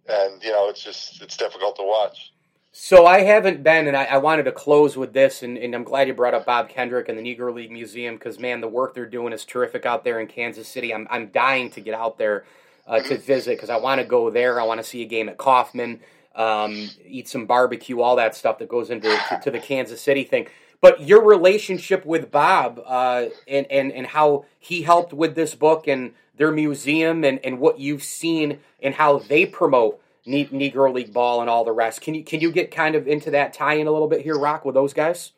and 0.09 0.43
you 0.43 0.53
know 0.53 0.69
it's 0.69 0.83
just 0.83 1.23
it's 1.23 1.37
difficult 1.37 1.77
to 1.77 1.83
watch. 1.83 2.33
So 2.75 3.05
I 3.05 3.21
haven't 3.21 3.63
been, 3.63 3.87
and 3.87 3.95
I, 3.95 4.05
I 4.05 4.17
wanted 4.17 4.45
to 4.45 4.53
close 4.53 4.97
with 4.97 5.13
this, 5.13 5.43
and, 5.43 5.59
and, 5.59 5.75
I'm 5.75 5.85
glad 5.85 6.09
you 6.09 6.15
brought 6.15 6.33
up 6.33 6.47
Bob 6.47 6.71
Kendrick 6.71 7.11
and 7.11 7.19
the 7.19 7.23
Negro 7.23 7.55
League 7.55 7.71
Museum 7.71 8.15
because 8.15 8.39
man, 8.39 8.63
the 8.63 8.69
work 8.69 8.95
they're 8.95 9.05
doing 9.05 9.35
is 9.35 9.45
terrific 9.45 9.85
out 9.85 10.05
there 10.05 10.19
in 10.21 10.27
Kansas 10.27 10.69
City. 10.69 10.95
I'm 10.95 11.07
I'm 11.11 11.27
dying 11.29 11.71
to 11.73 11.81
get 11.81 11.95
out 11.95 12.17
there 12.17 12.45
uh, 12.87 13.01
to 13.01 13.19
visit 13.19 13.57
because 13.57 13.71
I 13.71 13.77
want 13.77 14.01
to 14.01 14.07
go 14.07 14.31
there. 14.31 14.61
I 14.61 14.65
want 14.65 14.79
to 14.79 14.85
see 14.85 15.03
a 15.03 15.07
game 15.07 15.29
at 15.29 15.39
Kauffman, 15.39 16.01
um, 16.35 16.91
eat 17.07 17.29
some 17.29 17.47
barbecue, 17.47 18.01
all 18.01 18.17
that 18.17 18.35
stuff 18.35 18.59
that 18.59 18.69
goes 18.69 18.91
into 18.91 19.09
to, 19.09 19.41
to 19.45 19.51
the 19.51 19.61
Kansas 19.61 20.01
City 20.01 20.25
thing. 20.25 20.47
But 20.81 21.03
your 21.03 21.25
relationship 21.25 22.05
with 22.05 22.31
Bob 22.31 22.81
uh, 22.85 23.27
and, 23.47 23.67
and 23.71 23.93
and 23.93 24.07
how 24.07 24.47
he 24.59 24.83
helped 24.83 25.13
with 25.13 25.37
this 25.37 25.55
book 25.55 25.87
and 25.87 26.13
their 26.37 26.51
museum 26.51 27.25
and, 27.25 27.39
and 27.45 27.61
what 27.61 27.79
you've 27.79 28.03
seen 28.03 28.59
and 28.83 28.95
how 28.95 29.19
they 29.19 29.47
promote 29.47 30.01
Ne- 30.27 30.47
Negro 30.47 30.93
League 30.93 31.13
ball 31.13 31.41
and 31.41 31.49
all 31.49 31.65
the 31.65 31.73
rest. 31.73 32.01
Can 32.01 32.15
you 32.15 32.25
can 32.25 32.41
you 32.41 32.51
get 32.51 32.71
kind 32.71 32.97
of 32.97 33.07
into 33.07 33.31
that 33.31 33.53
tie 33.53 33.75
in 33.75 33.87
a 33.87 33.93
little 33.93 34.09
bit 34.09 34.23
here, 34.23 34.39
Rock, 34.39 34.65
with 34.65 34.75
those 34.75 34.93
guys? 34.93 35.33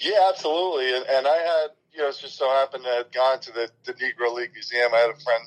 Yeah, 0.00 0.28
absolutely. 0.28 0.96
And, 0.96 1.06
and 1.06 1.26
I 1.26 1.36
had, 1.36 1.70
you 1.92 2.00
know, 2.00 2.08
it 2.08 2.18
just 2.20 2.36
so 2.36 2.48
happened 2.50 2.84
to 2.84 2.90
have 2.90 3.12
gone 3.12 3.40
to 3.40 3.52
the, 3.52 3.70
the 3.84 3.94
Negro 3.94 4.34
League 4.34 4.52
Museum. 4.52 4.92
I 4.92 4.98
had 4.98 5.10
a 5.10 5.20
friend, 5.20 5.44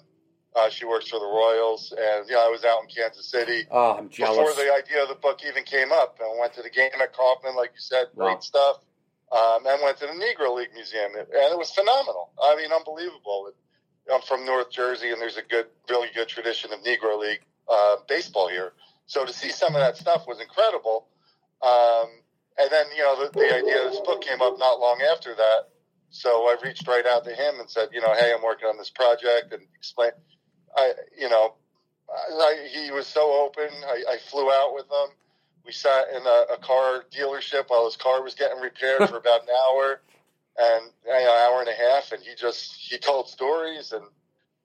uh, 0.56 0.70
she 0.70 0.86
works 0.86 1.10
for 1.10 1.20
the 1.20 1.26
Royals, 1.26 1.94
and, 1.98 2.28
you 2.30 2.36
know, 2.36 2.48
I 2.48 2.50
was 2.50 2.64
out 2.64 2.82
in 2.82 2.88
Kansas 2.88 3.30
City 3.30 3.68
Oh, 3.70 3.98
I'm 3.98 4.10
jealous. 4.10 4.38
before 4.38 4.54
the 4.54 4.72
idea 4.74 5.04
of 5.04 5.10
the 5.10 5.16
book 5.16 5.42
even 5.46 5.64
came 5.64 5.92
up. 5.92 6.18
And 6.22 6.40
went 6.40 6.54
to 6.54 6.62
the 6.62 6.70
game 6.70 6.92
at 7.02 7.14
Kauffman, 7.14 7.56
like 7.56 7.72
you 7.74 7.82
said, 7.82 8.08
great 8.16 8.42
stuff. 8.42 8.78
Um, 9.32 9.66
and 9.68 9.82
went 9.84 9.98
to 9.98 10.06
the 10.06 10.14
Negro 10.14 10.56
League 10.56 10.74
Museum, 10.74 11.12
and 11.16 11.28
it 11.28 11.58
was 11.58 11.72
phenomenal. 11.72 12.32
I 12.42 12.56
mean, 12.56 12.72
unbelievable. 12.72 13.52
I'm 14.14 14.22
from 14.22 14.46
North 14.46 14.70
Jersey, 14.72 15.12
and 15.12 15.20
there's 15.20 15.36
a 15.38 15.42
good, 15.42 15.66
really 15.90 16.08
good 16.16 16.30
tradition 16.30 16.72
of 16.72 16.80
Negro 16.84 17.20
League 17.20 17.42
uh, 17.70 17.98
baseball 18.08 18.48
here. 18.48 18.72
So 19.08 19.26
to 19.26 19.34
see 19.34 19.50
some 19.50 19.76
of 19.76 19.82
that 19.82 19.98
stuff 19.98 20.26
was 20.28 20.40
incredible. 20.40 21.08
Um, 21.62 22.08
and 22.58 22.70
then, 22.72 22.86
you 22.96 23.04
know, 23.04 23.26
the, 23.26 23.32
the 23.32 23.54
idea 23.54 23.86
of 23.86 23.92
this 23.92 24.00
book 24.02 24.22
came 24.22 24.42
up 24.42 24.58
not 24.58 24.80
long 24.80 25.02
after 25.12 25.36
that. 25.36 25.70
So 26.12 26.30
I 26.46 26.56
reached 26.64 26.88
right 26.88 27.06
out 27.06 27.26
to 27.26 27.32
him 27.32 27.60
and 27.60 27.70
said, 27.70 27.90
you 27.92 28.00
know, 28.00 28.14
hey, 28.14 28.32
I'm 28.34 28.44
working 28.44 28.70
on 28.70 28.78
this 28.78 28.90
project 28.90 29.52
and 29.52 29.64
explain. 29.76 30.12
I, 30.76 30.94
you 31.18 31.30
know, 31.30 31.54
I, 32.10 32.68
he 32.72 32.92
was 32.92 33.08
so 33.08 33.46
open. 33.46 33.70
I, 33.86 34.04
I 34.14 34.18
flew 34.18 34.52
out 34.52 34.74
with 34.74 34.86
him. 34.86 35.16
We 35.66 35.72
sat 35.72 36.10
in 36.10 36.22
a, 36.22 36.54
a 36.54 36.58
car 36.58 37.06
dealership 37.12 37.66
while 37.70 37.86
his 37.86 37.98
car 37.98 38.24
was 38.24 38.36
getting 38.36 38.60
repaired 38.62 39.10
for 39.10 39.18
about 39.18 39.42
an 39.42 39.50
hour 39.68 40.02
and 40.58 40.92
you 41.06 41.12
know, 41.12 41.18
an 41.18 41.52
hour 41.52 41.60
and 41.62 41.70
a 41.70 41.74
half. 41.74 42.12
And 42.12 42.22
he 42.22 42.36
just, 42.36 42.76
he 42.76 42.98
told 42.98 43.28
stories. 43.28 43.92
And 43.92 44.04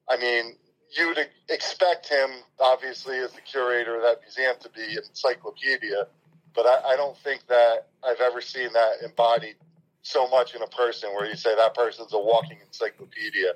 I 0.08 0.18
mean, 0.18 0.56
you'd 0.96 1.18
expect 1.48 2.08
him, 2.08 2.30
obviously, 2.58 3.16
as 3.18 3.32
the 3.32 3.40
curator 3.40 3.96
of 3.96 4.02
that 4.02 4.20
museum, 4.20 4.56
to 4.60 4.68
be 4.70 4.96
an 4.96 5.04
encyclopedia, 5.08 6.06
but 6.54 6.66
I, 6.66 6.92
I 6.92 6.96
don't 6.96 7.16
think 7.18 7.46
that 7.48 7.88
I've 8.02 8.20
ever 8.20 8.40
seen 8.40 8.72
that 8.72 9.02
embodied 9.04 9.56
so 10.02 10.28
much 10.28 10.54
in 10.54 10.62
a 10.62 10.66
person 10.66 11.10
where 11.10 11.26
you 11.26 11.36
say 11.36 11.54
that 11.54 11.74
person's 11.74 12.12
a 12.12 12.18
walking 12.18 12.58
encyclopedia. 12.66 13.52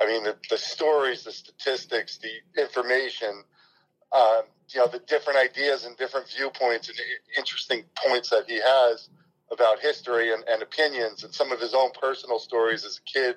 I 0.00 0.06
mean, 0.06 0.24
the, 0.24 0.36
the 0.48 0.58
stories, 0.58 1.24
the 1.24 1.32
statistics, 1.32 2.18
the 2.18 2.62
information, 2.62 3.42
um, 4.12 4.42
you 4.68 4.80
know, 4.80 4.86
the 4.86 5.00
different 5.00 5.38
ideas 5.38 5.84
and 5.84 5.96
different 5.96 6.28
viewpoints 6.36 6.88
and 6.88 6.98
interesting 7.36 7.84
points 8.06 8.30
that 8.30 8.44
he 8.46 8.60
has 8.60 9.08
about 9.50 9.80
history 9.80 10.32
and, 10.32 10.44
and 10.48 10.62
opinions 10.62 11.24
and 11.24 11.34
some 11.34 11.52
of 11.52 11.60
his 11.60 11.74
own 11.74 11.90
personal 12.00 12.38
stories 12.38 12.84
as 12.84 13.00
a 13.00 13.18
kid 13.18 13.36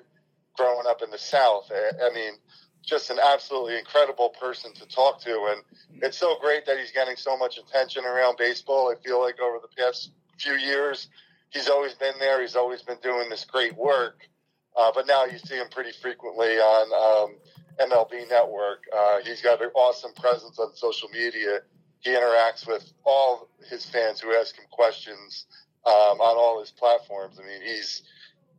growing 0.56 0.86
up 0.86 1.02
in 1.02 1.10
the 1.10 1.18
South. 1.18 1.70
I, 1.72 2.06
I 2.06 2.14
mean, 2.14 2.34
just 2.84 3.10
an 3.10 3.18
absolutely 3.18 3.78
incredible 3.78 4.30
person 4.30 4.72
to 4.74 4.86
talk 4.86 5.20
to. 5.22 5.48
And 5.50 6.02
it's 6.02 6.18
so 6.18 6.36
great 6.40 6.66
that 6.66 6.78
he's 6.78 6.92
getting 6.92 7.16
so 7.16 7.36
much 7.36 7.58
attention 7.58 8.04
around 8.04 8.36
baseball. 8.36 8.92
I 8.92 9.00
feel 9.02 9.20
like 9.20 9.40
over 9.40 9.58
the 9.60 9.82
past 9.82 10.10
few 10.38 10.54
years, 10.54 11.08
he's 11.50 11.68
always 11.68 11.94
been 11.94 12.14
there. 12.18 12.40
He's 12.40 12.56
always 12.56 12.82
been 12.82 12.98
doing 13.02 13.28
this 13.30 13.44
great 13.44 13.76
work. 13.76 14.28
Uh, 14.76 14.90
but 14.94 15.06
now 15.06 15.24
you 15.24 15.38
see 15.38 15.56
him 15.56 15.68
pretty 15.70 15.92
frequently 16.00 16.56
on 16.58 17.28
um, 17.28 17.36
MLB 17.90 18.28
Network. 18.30 18.84
Uh, 18.94 19.18
he's 19.24 19.42
got 19.42 19.60
an 19.62 19.70
awesome 19.74 20.12
presence 20.14 20.58
on 20.58 20.74
social 20.74 21.08
media. 21.10 21.60
He 22.00 22.10
interacts 22.10 22.66
with 22.66 22.92
all 23.04 23.48
his 23.68 23.86
fans 23.86 24.20
who 24.20 24.34
ask 24.34 24.56
him 24.56 24.64
questions 24.70 25.46
um, 25.86 26.20
on 26.20 26.36
all 26.36 26.60
his 26.60 26.70
platforms. 26.70 27.38
I 27.38 27.46
mean, 27.46 27.62
he's 27.62 28.02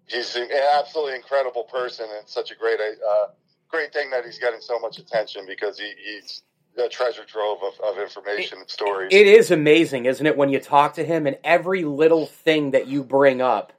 he's 0.08 0.36
an 0.36 0.49
absolutely 0.78 1.15
incredible 1.15 1.63
person 1.63 2.06
and 2.17 2.28
such 2.28 2.52
a 2.52 2.56
great 2.56 2.80
uh, 2.80 3.28
great 3.67 3.91
thing 3.91 4.12
that 4.12 4.23
he's 4.23 4.39
getting 4.39 4.62
so 4.62 4.80
much 4.80 4.99
attention 4.99 5.45
because 5.47 5.80
he, 5.80 5.91
he's 6.04 6.43
a 6.78 6.89
treasure 6.89 7.23
trove 7.26 7.60
of, 7.63 7.80
of 7.82 8.02
information 8.02 8.60
and 8.60 8.69
stories. 8.69 9.10
It 9.12 9.28
is 9.28 9.52
amazing, 9.52 10.06
isn't 10.06 10.26
it, 10.26 10.38
when 10.38 10.49
you 10.49 10.60
talk 10.60 10.93
to 10.95 11.04
him 11.04 11.28
and 11.28 11.38
every 11.43 11.84
little 11.84 12.26
thing 12.26 12.71
that 12.71 12.88
you 12.88 13.04
bring 13.04 13.41
up, 13.41 13.73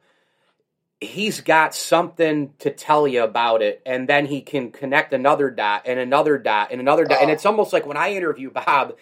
he's 1.04 1.40
got 1.40 1.74
something 1.74 2.52
to 2.60 2.70
tell 2.70 3.06
you 3.06 3.22
about 3.22 3.62
it, 3.62 3.82
and 3.86 4.08
then 4.08 4.26
he 4.26 4.40
can 4.40 4.72
connect 4.72 5.12
another 5.12 5.50
dot 5.50 5.82
and 5.86 5.98
another 5.98 6.38
dot 6.38 6.68
and 6.70 6.80
another 6.80 7.04
dot. 7.04 7.20
And 7.20 7.30
Oh. 7.30 7.32
it's 7.32 7.46
almost 7.46 7.72
like 7.72 7.86
when 7.86 7.96
I 7.96 8.12
interview 8.12 8.50
Bob, 8.50 8.94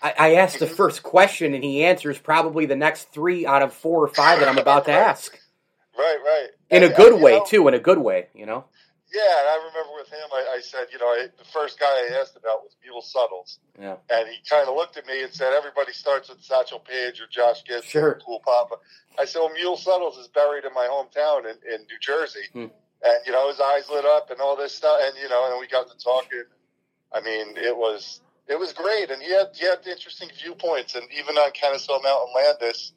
I, 0.00 0.14
I 0.18 0.34
ask 0.34 0.58
the 0.58 0.66
mm-hmm. 0.66 0.74
first 0.74 1.02
question 1.02 1.54
and 1.54 1.64
he 1.64 1.84
answers 1.84 2.18
probably 2.18 2.66
the 2.66 2.76
next 2.76 3.12
three 3.12 3.46
out 3.46 3.62
of 3.62 3.72
four 3.72 4.02
or 4.02 4.08
five 4.08 4.40
that 4.40 4.48
I'm 4.48 4.58
about 4.58 4.84
to 4.86 4.92
ask. 4.92 5.32
right, 5.98 6.18
right. 6.24 6.48
In 6.70 6.82
a 6.84 6.88
good 6.88 7.16
you 7.16 7.24
way, 7.24 7.38
know, 7.38 7.44
too, 7.44 7.68
in 7.68 7.74
a 7.74 7.78
good 7.80 7.98
way, 7.98 8.28
you 8.34 8.46
know? 8.46 8.64
Yeah, 9.12 9.40
and 9.40 9.48
I 9.48 9.56
remember 9.56 9.92
with 9.96 10.08
him, 10.08 10.28
I, 10.32 10.56
I 10.56 10.60
said, 10.60 10.88
you 10.92 10.98
know, 10.98 11.06
I, 11.06 11.28
the 11.38 11.44
first 11.52 11.80
guy 11.80 11.86
I 11.86 12.20
asked 12.20 12.36
about 12.36 12.60
was 12.62 12.76
Mule 12.84 13.00
Suttles. 13.00 13.58
Yeah. 13.80 13.96
And 14.10 14.28
he 14.28 14.36
kind 14.48 14.68
of 14.68 14.74
looked 14.76 14.98
at 14.98 15.06
me 15.06 15.22
and 15.22 15.32
said, 15.32 15.54
everybody 15.54 15.92
starts 15.92 16.28
with 16.28 16.42
Satchel 16.42 16.80
Paige 16.80 17.20
or 17.20 17.26
Josh 17.30 17.64
Gibson 17.64 17.88
Sure. 17.88 18.10
or 18.10 18.20
Cool 18.24 18.40
Papa. 18.44 18.76
I 19.18 19.24
said, 19.24 19.38
well, 19.40 19.52
Mule 19.54 19.78
Suttles 19.78 20.18
is 20.18 20.28
buried 20.28 20.64
in 20.64 20.74
my 20.74 20.86
hometown 20.90 21.44
in, 21.48 21.56
in 21.72 21.80
New 21.88 21.98
Jersey. 22.00 22.44
Hmm. 22.52 22.66
And, 23.02 23.18
you 23.24 23.32
know, 23.32 23.48
his 23.48 23.60
eyes 23.60 23.88
lit 23.88 24.04
up 24.04 24.30
and 24.30 24.40
all 24.40 24.56
this 24.56 24.74
stuff. 24.74 24.98
And, 25.02 25.14
you 25.22 25.28
know, 25.30 25.50
and 25.50 25.58
we 25.58 25.68
got 25.68 25.88
to 25.88 25.96
talking. 26.04 26.44
I 27.10 27.20
mean, 27.22 27.56
it 27.56 27.74
was, 27.76 28.20
it 28.46 28.58
was 28.58 28.74
great. 28.74 29.10
And 29.10 29.22
he 29.22 29.32
had, 29.32 29.48
he 29.54 29.64
had 29.64 29.86
interesting 29.86 30.28
viewpoints. 30.38 30.94
And 30.96 31.04
even 31.18 31.36
on 31.36 31.50
Kennesaw 31.52 32.02
Mountain 32.02 32.34
Landis, 32.34 32.92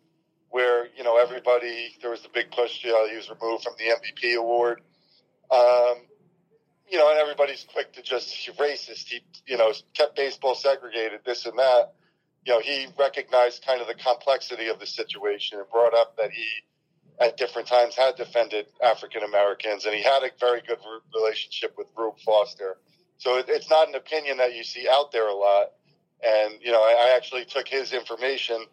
where, 0.49 0.87
you 0.97 1.03
know, 1.03 1.17
everybody, 1.17 1.95
there 2.01 2.11
was 2.11 2.21
the 2.21 2.29
big 2.33 2.51
push, 2.51 2.83
you 2.83 2.91
know, 2.91 3.07
he 3.07 3.15
was 3.15 3.29
removed 3.29 3.63
from 3.63 3.73
the 3.77 3.85
MVP 3.85 4.35
award. 4.37 4.81
Um, 5.51 5.95
you 6.89 6.97
know, 6.97 7.09
and 7.09 7.19
everybody's 7.19 7.65
quick 7.71 7.93
to 7.93 8.01
just 8.01 8.29
he's 8.29 8.55
racist. 8.55 9.07
He, 9.07 9.21
you 9.47 9.57
know, 9.57 9.71
kept 9.93 10.15
baseball 10.15 10.55
segregated, 10.55 11.21
this 11.25 11.45
and 11.45 11.57
that. 11.57 11.93
You 12.45 12.53
know, 12.53 12.59
he 12.59 12.87
recognized 12.97 13.65
kind 13.65 13.81
of 13.81 13.87
the 13.87 13.93
complexity 13.93 14.67
of 14.67 14.79
the 14.79 14.85
situation 14.85 15.59
and 15.59 15.69
brought 15.69 15.93
up 15.93 16.17
that 16.17 16.31
he, 16.31 16.45
at 17.19 17.37
different 17.37 17.67
times, 17.67 17.95
had 17.95 18.15
defended 18.15 18.65
African 18.83 19.23
Americans, 19.23 19.85
and 19.85 19.93
he 19.93 20.01
had 20.01 20.23
a 20.23 20.31
very 20.39 20.61
good 20.67 20.79
relationship 21.15 21.75
with 21.77 21.87
Rube 21.95 22.19
Foster. 22.25 22.77
So 23.17 23.37
it, 23.37 23.45
it's 23.47 23.69
not 23.69 23.87
an 23.87 23.95
opinion 23.95 24.37
that 24.37 24.55
you 24.55 24.63
see 24.63 24.87
out 24.91 25.11
there 25.11 25.27
a 25.27 25.35
lot. 25.35 25.71
And 26.23 26.55
you 26.61 26.71
know, 26.71 26.81
I, 26.81 27.09
I 27.09 27.15
actually 27.15 27.45
took 27.45 27.67
his 27.67 27.93
information, 27.93 28.65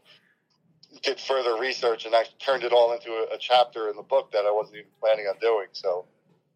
did 1.03 1.21
further 1.21 1.59
research, 1.61 2.05
and 2.05 2.15
I 2.15 2.25
turned 2.41 2.65
it 2.65 2.73
all 2.73 2.93
into 2.95 3.11
a, 3.11 3.35
a 3.35 3.39
chapter 3.39 3.91
in 3.91 3.97
the 3.97 4.03
book 4.03 4.33
that 4.33 4.45
I 4.45 4.51
wasn't 4.51 4.79
even 4.79 4.91
planning 5.01 5.27
on 5.27 5.39
doing. 5.41 5.69
So. 5.73 6.07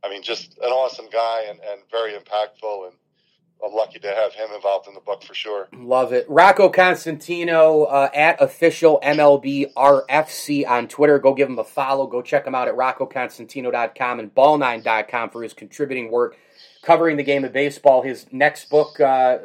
I 0.05 0.09
mean, 0.09 0.23
just 0.23 0.59
an 0.59 0.71
awesome 0.71 1.07
guy 1.13 1.45
and, 1.49 1.61
and 1.61 1.81
very 1.91 2.13
impactful 2.13 2.87
and 2.87 2.97
I'm 3.65 3.73
lucky 3.73 4.01
to 4.01 4.09
have 4.09 4.35
him 4.35 4.49
involved 4.53 4.89
in 4.89 4.95
the 4.95 5.01
book 5.01 5.23
for 5.23 5.35
sure. 5.35 5.69
Love 5.73 6.13
it. 6.13 6.27
Rocco 6.29 6.69
Constantino 6.69 7.85
uh, 7.85 8.11
at 8.13 8.43
official 8.43 8.99
MLB 9.05 9.73
RFC 9.75 10.67
on 10.67 10.89
Twitter. 10.89 11.21
Go 11.21 11.33
give 11.33 11.49
him 11.49 11.61
a 11.61 11.65
follow. 11.65 12.09
Go 12.09 12.23
check 12.23 12.45
him 12.45 12.57
out 12.57 12.67
at 12.67 12.75
roccoconstantino.com 12.75 14.19
and 14.19 14.35
ball9.com 14.35 15.31
for 15.31 15.45
his 15.45 15.55
contributing 15.55 16.11
work 16.11 16.37
covering 16.83 17.17
the 17.17 17.23
game 17.23 17.45
of 17.45 17.53
baseball. 17.53 18.03
His 18.03 18.27
next 18.33 18.69
book, 18.69 18.99
uh, 19.01 19.39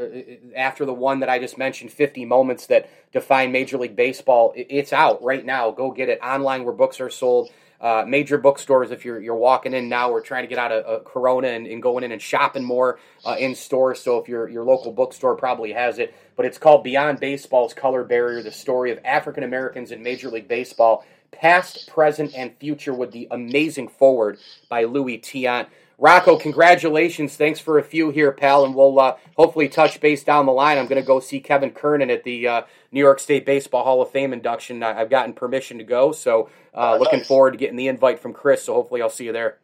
after 0.55 0.85
the 0.85 0.93
one 0.93 1.19
that 1.19 1.29
I 1.29 1.39
just 1.39 1.57
mentioned, 1.57 1.91
50 1.91 2.25
Moments 2.25 2.65
That 2.65 2.89
Define 3.13 3.51
Major 3.51 3.77
League 3.77 3.95
Baseball, 3.95 4.51
it's 4.55 4.91
out 4.91 5.23
right 5.23 5.45
now. 5.45 5.71
Go 5.71 5.91
get 5.91 6.09
it 6.09 6.19
online 6.21 6.63
where 6.65 6.73
books 6.73 6.99
are 6.99 7.09
sold. 7.09 7.49
Uh, 7.79 8.03
major 8.07 8.39
bookstores, 8.39 8.89
if 8.89 9.05
you're 9.05 9.19
you're 9.19 9.35
walking 9.35 9.73
in 9.73 9.87
now, 9.87 10.11
we're 10.11 10.21
trying 10.21 10.43
to 10.43 10.47
get 10.47 10.57
out 10.57 10.71
of 10.71 10.85
uh, 10.85 11.03
Corona 11.03 11.49
and, 11.49 11.67
and, 11.67 11.81
going 11.81 12.03
in 12.03 12.11
and 12.11 12.19
shopping 12.19 12.63
more 12.63 12.99
uh, 13.23 13.35
in 13.37 13.53
stores. 13.53 14.01
So 14.01 14.17
if 14.17 14.27
your 14.27 14.49
your 14.49 14.63
local 14.63 14.91
bookstore 14.91 15.35
probably 15.35 15.73
has 15.73 15.99
it, 15.99 16.15
but 16.35 16.45
it's 16.47 16.57
called 16.57 16.83
Beyond 16.83 17.19
Baseball's 17.19 17.75
Color 17.75 18.03
Barrier: 18.03 18.41
The 18.41 18.51
Story 18.51 18.91
of 18.91 18.99
African 19.05 19.43
Americans 19.43 19.91
in 19.91 20.01
Major 20.01 20.29
League 20.29 20.47
Baseball, 20.47 21.05
Past, 21.31 21.87
Present, 21.87 22.33
and 22.35 22.55
Future, 22.57 22.95
with 22.95 23.11
the 23.11 23.27
amazing 23.29 23.89
foreword 23.89 24.39
by 24.69 24.85
Louis 24.85 25.19
Tiant. 25.19 25.67
Rocco, 25.99 26.37
congratulations. 26.37 27.35
Thanks 27.35 27.59
for 27.59 27.79
a 27.79 27.83
few 27.83 28.11
here, 28.11 28.31
pal, 28.31 28.63
and 28.63 28.75
we'll 28.75 28.99
uh, 28.99 29.17
hopefully 29.35 29.67
touch 29.67 29.99
base 29.99 30.23
down 30.23 30.45
the 30.45 30.51
line. 30.51 30.77
I'm 30.77 30.85
going 30.85 31.01
to 31.01 31.05
go 31.05 31.19
see 31.19 31.39
Kevin 31.39 31.71
Kernan 31.71 32.11
at 32.11 32.23
the 32.23 32.47
uh, 32.47 32.61
New 32.91 32.99
York 32.99 33.19
State 33.19 33.47
Baseball 33.47 33.83
Hall 33.83 34.01
of 34.03 34.11
Fame 34.11 34.31
induction. 34.31 34.83
I've 34.83 35.09
gotten 35.09 35.33
permission 35.33 35.79
to 35.79 35.83
go, 35.83 36.11
so 36.11 36.49
uh, 36.75 36.93
oh, 36.93 36.99
looking 36.99 37.19
nice. 37.19 37.27
forward 37.27 37.51
to 37.51 37.57
getting 37.57 37.77
the 37.77 37.87
invite 37.87 38.19
from 38.19 38.33
Chris. 38.33 38.63
So 38.63 38.75
hopefully, 38.75 39.01
I'll 39.01 39.09
see 39.09 39.25
you 39.25 39.33
there. 39.33 39.57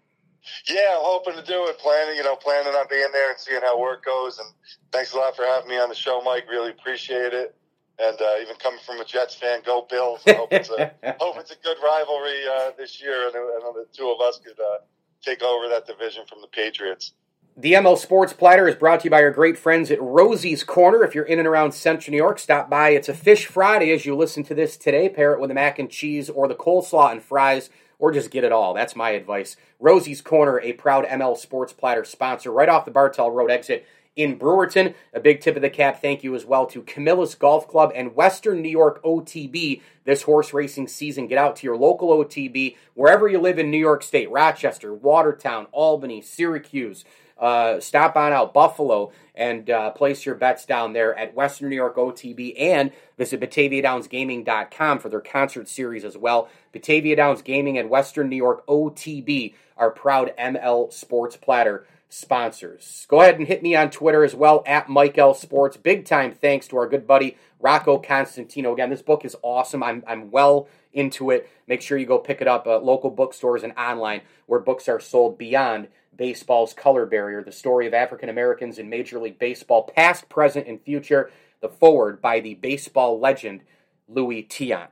Yeah, 0.68 0.96
I'm 0.96 1.04
hoping 1.04 1.36
to 1.36 1.44
do 1.44 1.68
it. 1.68 1.78
Planning, 1.78 2.16
you 2.18 2.24
know, 2.24 2.36
planning 2.36 2.74
on 2.74 2.88
being 2.90 3.08
there 3.14 3.30
and 3.30 3.40
seeing 3.40 3.62
how 3.62 3.80
work 3.80 4.04
goes. 4.04 4.40
And 4.40 4.48
thanks 4.92 5.14
a 5.14 5.18
lot 5.18 5.36
for 5.36 5.46
having 5.46 5.70
me 5.70 5.80
on 5.80 5.88
the 5.88 5.96
show, 5.96 6.22
Mike. 6.26 6.46
Really 6.50 6.72
appreciate 6.72 7.34
it. 7.34 7.56
And 8.00 8.20
uh, 8.20 8.42
even 8.42 8.56
coming 8.56 8.80
from 8.84 9.00
a 9.00 9.06
Jets 9.06 9.36
fan, 9.36 9.62
go 9.64 9.86
Bills. 9.88 10.22
I 10.26 10.34
hope 10.34 10.52
it's 10.52 10.70
a 10.72 10.94
hope 11.20 11.38
it's 11.38 11.52
a 11.52 11.56
good 11.64 11.78
rivalry 11.84 12.42
uh, 12.58 12.72
this 12.76 13.00
year, 13.00 13.28
and, 13.28 13.36
and 13.36 13.76
the 13.76 13.86
two 13.94 14.10
of 14.10 14.20
us 14.20 14.40
could 14.44 14.60
uh, 14.60 14.80
take 15.24 15.42
over 15.42 15.68
that 15.70 15.88
division 15.88 16.26
from 16.28 16.42
the 16.42 16.48
Patriots. 16.48 17.14
The 17.56 17.74
ML 17.74 18.00
Sports 18.00 18.34
Platter 18.34 18.68
is 18.68 18.76
brought 18.76 19.02
to 19.02 19.04
you 19.04 19.12
by 19.12 19.22
our 19.22 19.30
great 19.30 19.60
friends 19.60 19.92
at 19.92 20.02
Rosie's 20.02 20.64
Corner. 20.64 21.04
If 21.04 21.14
you're 21.14 21.24
in 21.24 21.38
and 21.38 21.48
around 21.48 21.74
Central 21.74 22.12
New 22.12 22.18
York, 22.18 22.40
stop 22.40 22.68
by. 22.68 22.90
It's 22.90 23.10
a 23.10 23.14
Fish 23.14 23.46
Friday 23.46 23.92
as 23.92 24.08
you 24.08 24.16
listen 24.16 24.44
to 24.46 24.56
this 24.56 24.76
today. 24.76 25.08
Pair 25.08 25.34
it 25.34 25.40
with 25.40 25.50
the 25.50 25.54
mac 25.54 25.78
and 25.78 25.90
cheese 25.90 26.32
or 26.32 26.48
the 26.48 26.56
coleslaw 26.56 27.12
and 27.12 27.22
fries, 27.22 27.70
or 28.00 28.12
just 28.12 28.32
get 28.32 28.44
it 28.44 28.52
all. 28.52 28.74
That's 28.74 28.96
my 28.96 29.12
advice. 29.12 29.56
Rosie's 29.80 30.20
Corner, 30.20 30.60
a 30.62 30.74
proud 30.74 31.06
ML 31.06 31.38
Sports 31.38 31.74
Platter 31.74 32.04
sponsor, 32.06 32.52
right 32.52 32.70
off 32.70 32.86
the 32.86 32.92
Bartell 32.92 33.30
Road 33.30 33.52
exit 33.52 33.86
in 34.16 34.38
Brewerton. 34.38 34.94
A 35.14 35.20
big 35.20 35.42
tip 35.42 35.56
of 35.56 35.62
the 35.62 35.70
cap 35.70 36.02
thank 36.02 36.24
you 36.24 36.36
as 36.36 36.46
well 36.46 36.66
to 36.68 36.82
Camillus 36.84 37.36
Golf 37.36 37.68
Club 37.68 37.92
and 37.96 38.16
Western 38.16 38.62
New 38.62 38.70
York 38.70 39.04
OTB 39.04 39.82
this 40.06 40.24
horse 40.24 40.54
racing 40.54 40.88
season. 40.88 41.28
Get 41.28 41.38
out 41.38 41.56
to 41.58 41.68
your 41.68 41.78
local 41.78 42.10
OTB 42.10 42.76
wherever 42.94 43.28
you 43.28 43.40
live 43.40 43.60
in 43.60 43.72
New 43.72 43.78
York 43.78 44.04
State 44.04 44.30
Rochester, 44.32 44.94
Watertown, 44.94 45.68
Albany, 45.72 46.22
Syracuse. 46.22 47.06
Uh, 47.38 47.80
stop 47.80 48.16
on 48.16 48.32
out 48.32 48.54
Buffalo 48.54 49.12
and 49.36 49.70
uh, 49.70 49.90
place 49.92 50.26
your 50.26 50.36
bets 50.36 50.66
down 50.66 50.94
there 50.94 51.18
at 51.18 51.34
Western 51.34 51.70
New 51.70 51.76
York 51.76 51.96
OTB 51.96 52.54
and 52.58 52.92
visit 53.18 53.42
BataviaDownsGaming.com 53.42 55.00
for 55.00 55.10
their 55.10 55.20
concert 55.20 55.68
series 55.68 56.06
as 56.06 56.16
well. 56.16 56.48
Batavia 56.72 57.16
Downs 57.16 57.42
Gaming 57.42 57.78
and 57.78 57.90
Western 57.90 58.30
New 58.30 58.38
York 58.38 58.66
OTB 58.68 59.56
are 59.76 59.90
proud 59.90 60.32
ML 60.38 60.94
Sports 60.94 61.36
Platter 61.36 61.86
sponsors. 62.14 63.06
Go 63.10 63.22
ahead 63.22 63.40
and 63.40 63.48
hit 63.48 63.64
me 63.64 63.76
on 63.76 63.90
Twitter 63.90 64.24
as 64.24 64.36
well 64.36 64.64
at 64.68 64.88
Mike 64.88 65.18
L 65.18 65.34
Sports. 65.34 65.78
Big 65.78 66.06
time 66.06 66.32
thanks 66.32 66.68
to 66.68 66.78
our 66.78 66.88
good 66.88 67.08
buddy 67.08 67.38
Rocco 67.60 67.98
Constantino. 67.98 68.74
Again, 68.74 68.90
this 68.90 69.02
book 69.02 69.26
is 69.26 69.36
awesome. 69.42 69.82
I'm 69.82 70.04
I'm 70.08 70.30
well 70.30 70.68
into 70.94 71.32
it. 71.32 71.50
Make 71.68 71.82
sure 71.82 71.98
you 71.98 72.06
go 72.06 72.20
pick 72.20 72.40
it 72.40 72.48
up 72.48 72.68
at 72.68 72.84
local 72.84 73.10
bookstores 73.10 73.64
and 73.64 73.74
online 73.74 74.22
where 74.46 74.60
books 74.60 74.88
are 74.88 75.00
sold 75.00 75.38
beyond 75.38 75.88
baseball's 76.16 76.74
color 76.74 77.08
barrier. 77.08 77.44
The 77.44 77.52
story 77.52 77.88
of 77.88 77.94
African 77.94 78.30
Americans 78.30 78.78
in 78.78 78.90
Major 78.90 79.20
League 79.20 79.40
Baseball, 79.40 79.90
past, 79.96 80.30
present, 80.30 80.68
and 80.68 80.80
future. 80.82 81.32
The 81.62 81.70
foreword 81.70 82.22
by 82.22 82.42
the 82.42 82.54
baseball 82.54 83.20
legend 83.20 83.62
Louis 84.08 84.44
Tiant. 84.44 84.90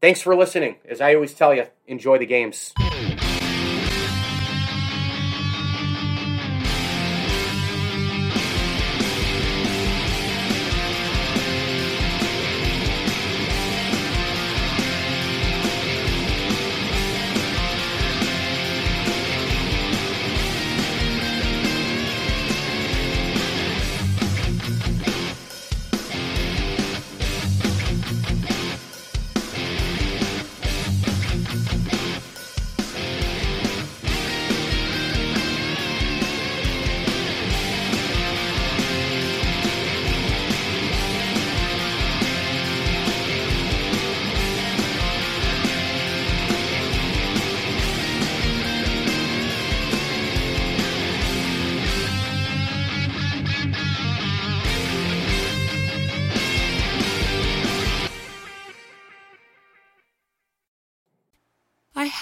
Thanks 0.00 0.22
for 0.22 0.34
listening. 0.34 0.76
As 0.88 1.00
I 1.00 1.14
always 1.14 1.34
tell 1.34 1.54
you, 1.54 1.66
enjoy 1.86 2.18
the 2.18 2.26
games. 2.26 2.72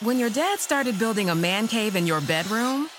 When 0.00 0.18
your 0.18 0.28
dad 0.28 0.58
started 0.58 0.98
building 0.98 1.30
a 1.30 1.34
man 1.34 1.68
cave 1.68 1.96
in 1.96 2.06
your 2.06 2.20
bedroom, 2.20 2.90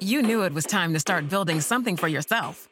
you 0.00 0.22
knew 0.22 0.44
it 0.44 0.54
was 0.54 0.64
time 0.64 0.94
to 0.94 0.98
start 0.98 1.28
building 1.28 1.60
something 1.60 1.98
for 1.98 2.08
yourself. 2.08 2.70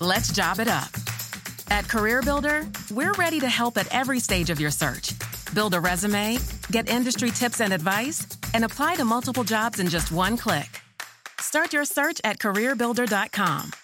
Let's 0.00 0.32
job 0.32 0.58
it 0.58 0.66
up. 0.66 0.90
At 1.70 1.84
CareerBuilder, 1.84 2.90
we're 2.90 3.12
ready 3.12 3.38
to 3.38 3.48
help 3.48 3.78
at 3.78 3.86
every 3.94 4.18
stage 4.18 4.50
of 4.50 4.58
your 4.58 4.72
search. 4.72 5.12
Build 5.54 5.74
a 5.74 5.80
resume, 5.80 6.38
get 6.72 6.88
industry 6.88 7.30
tips 7.30 7.60
and 7.60 7.72
advice, 7.72 8.26
and 8.52 8.64
apply 8.64 8.96
to 8.96 9.04
multiple 9.04 9.44
jobs 9.44 9.78
in 9.78 9.86
just 9.88 10.10
one 10.10 10.36
click. 10.36 10.80
Start 11.38 11.72
your 11.72 11.84
search 11.84 12.20
at 12.24 12.40
CareerBuilder.com. 12.40 13.83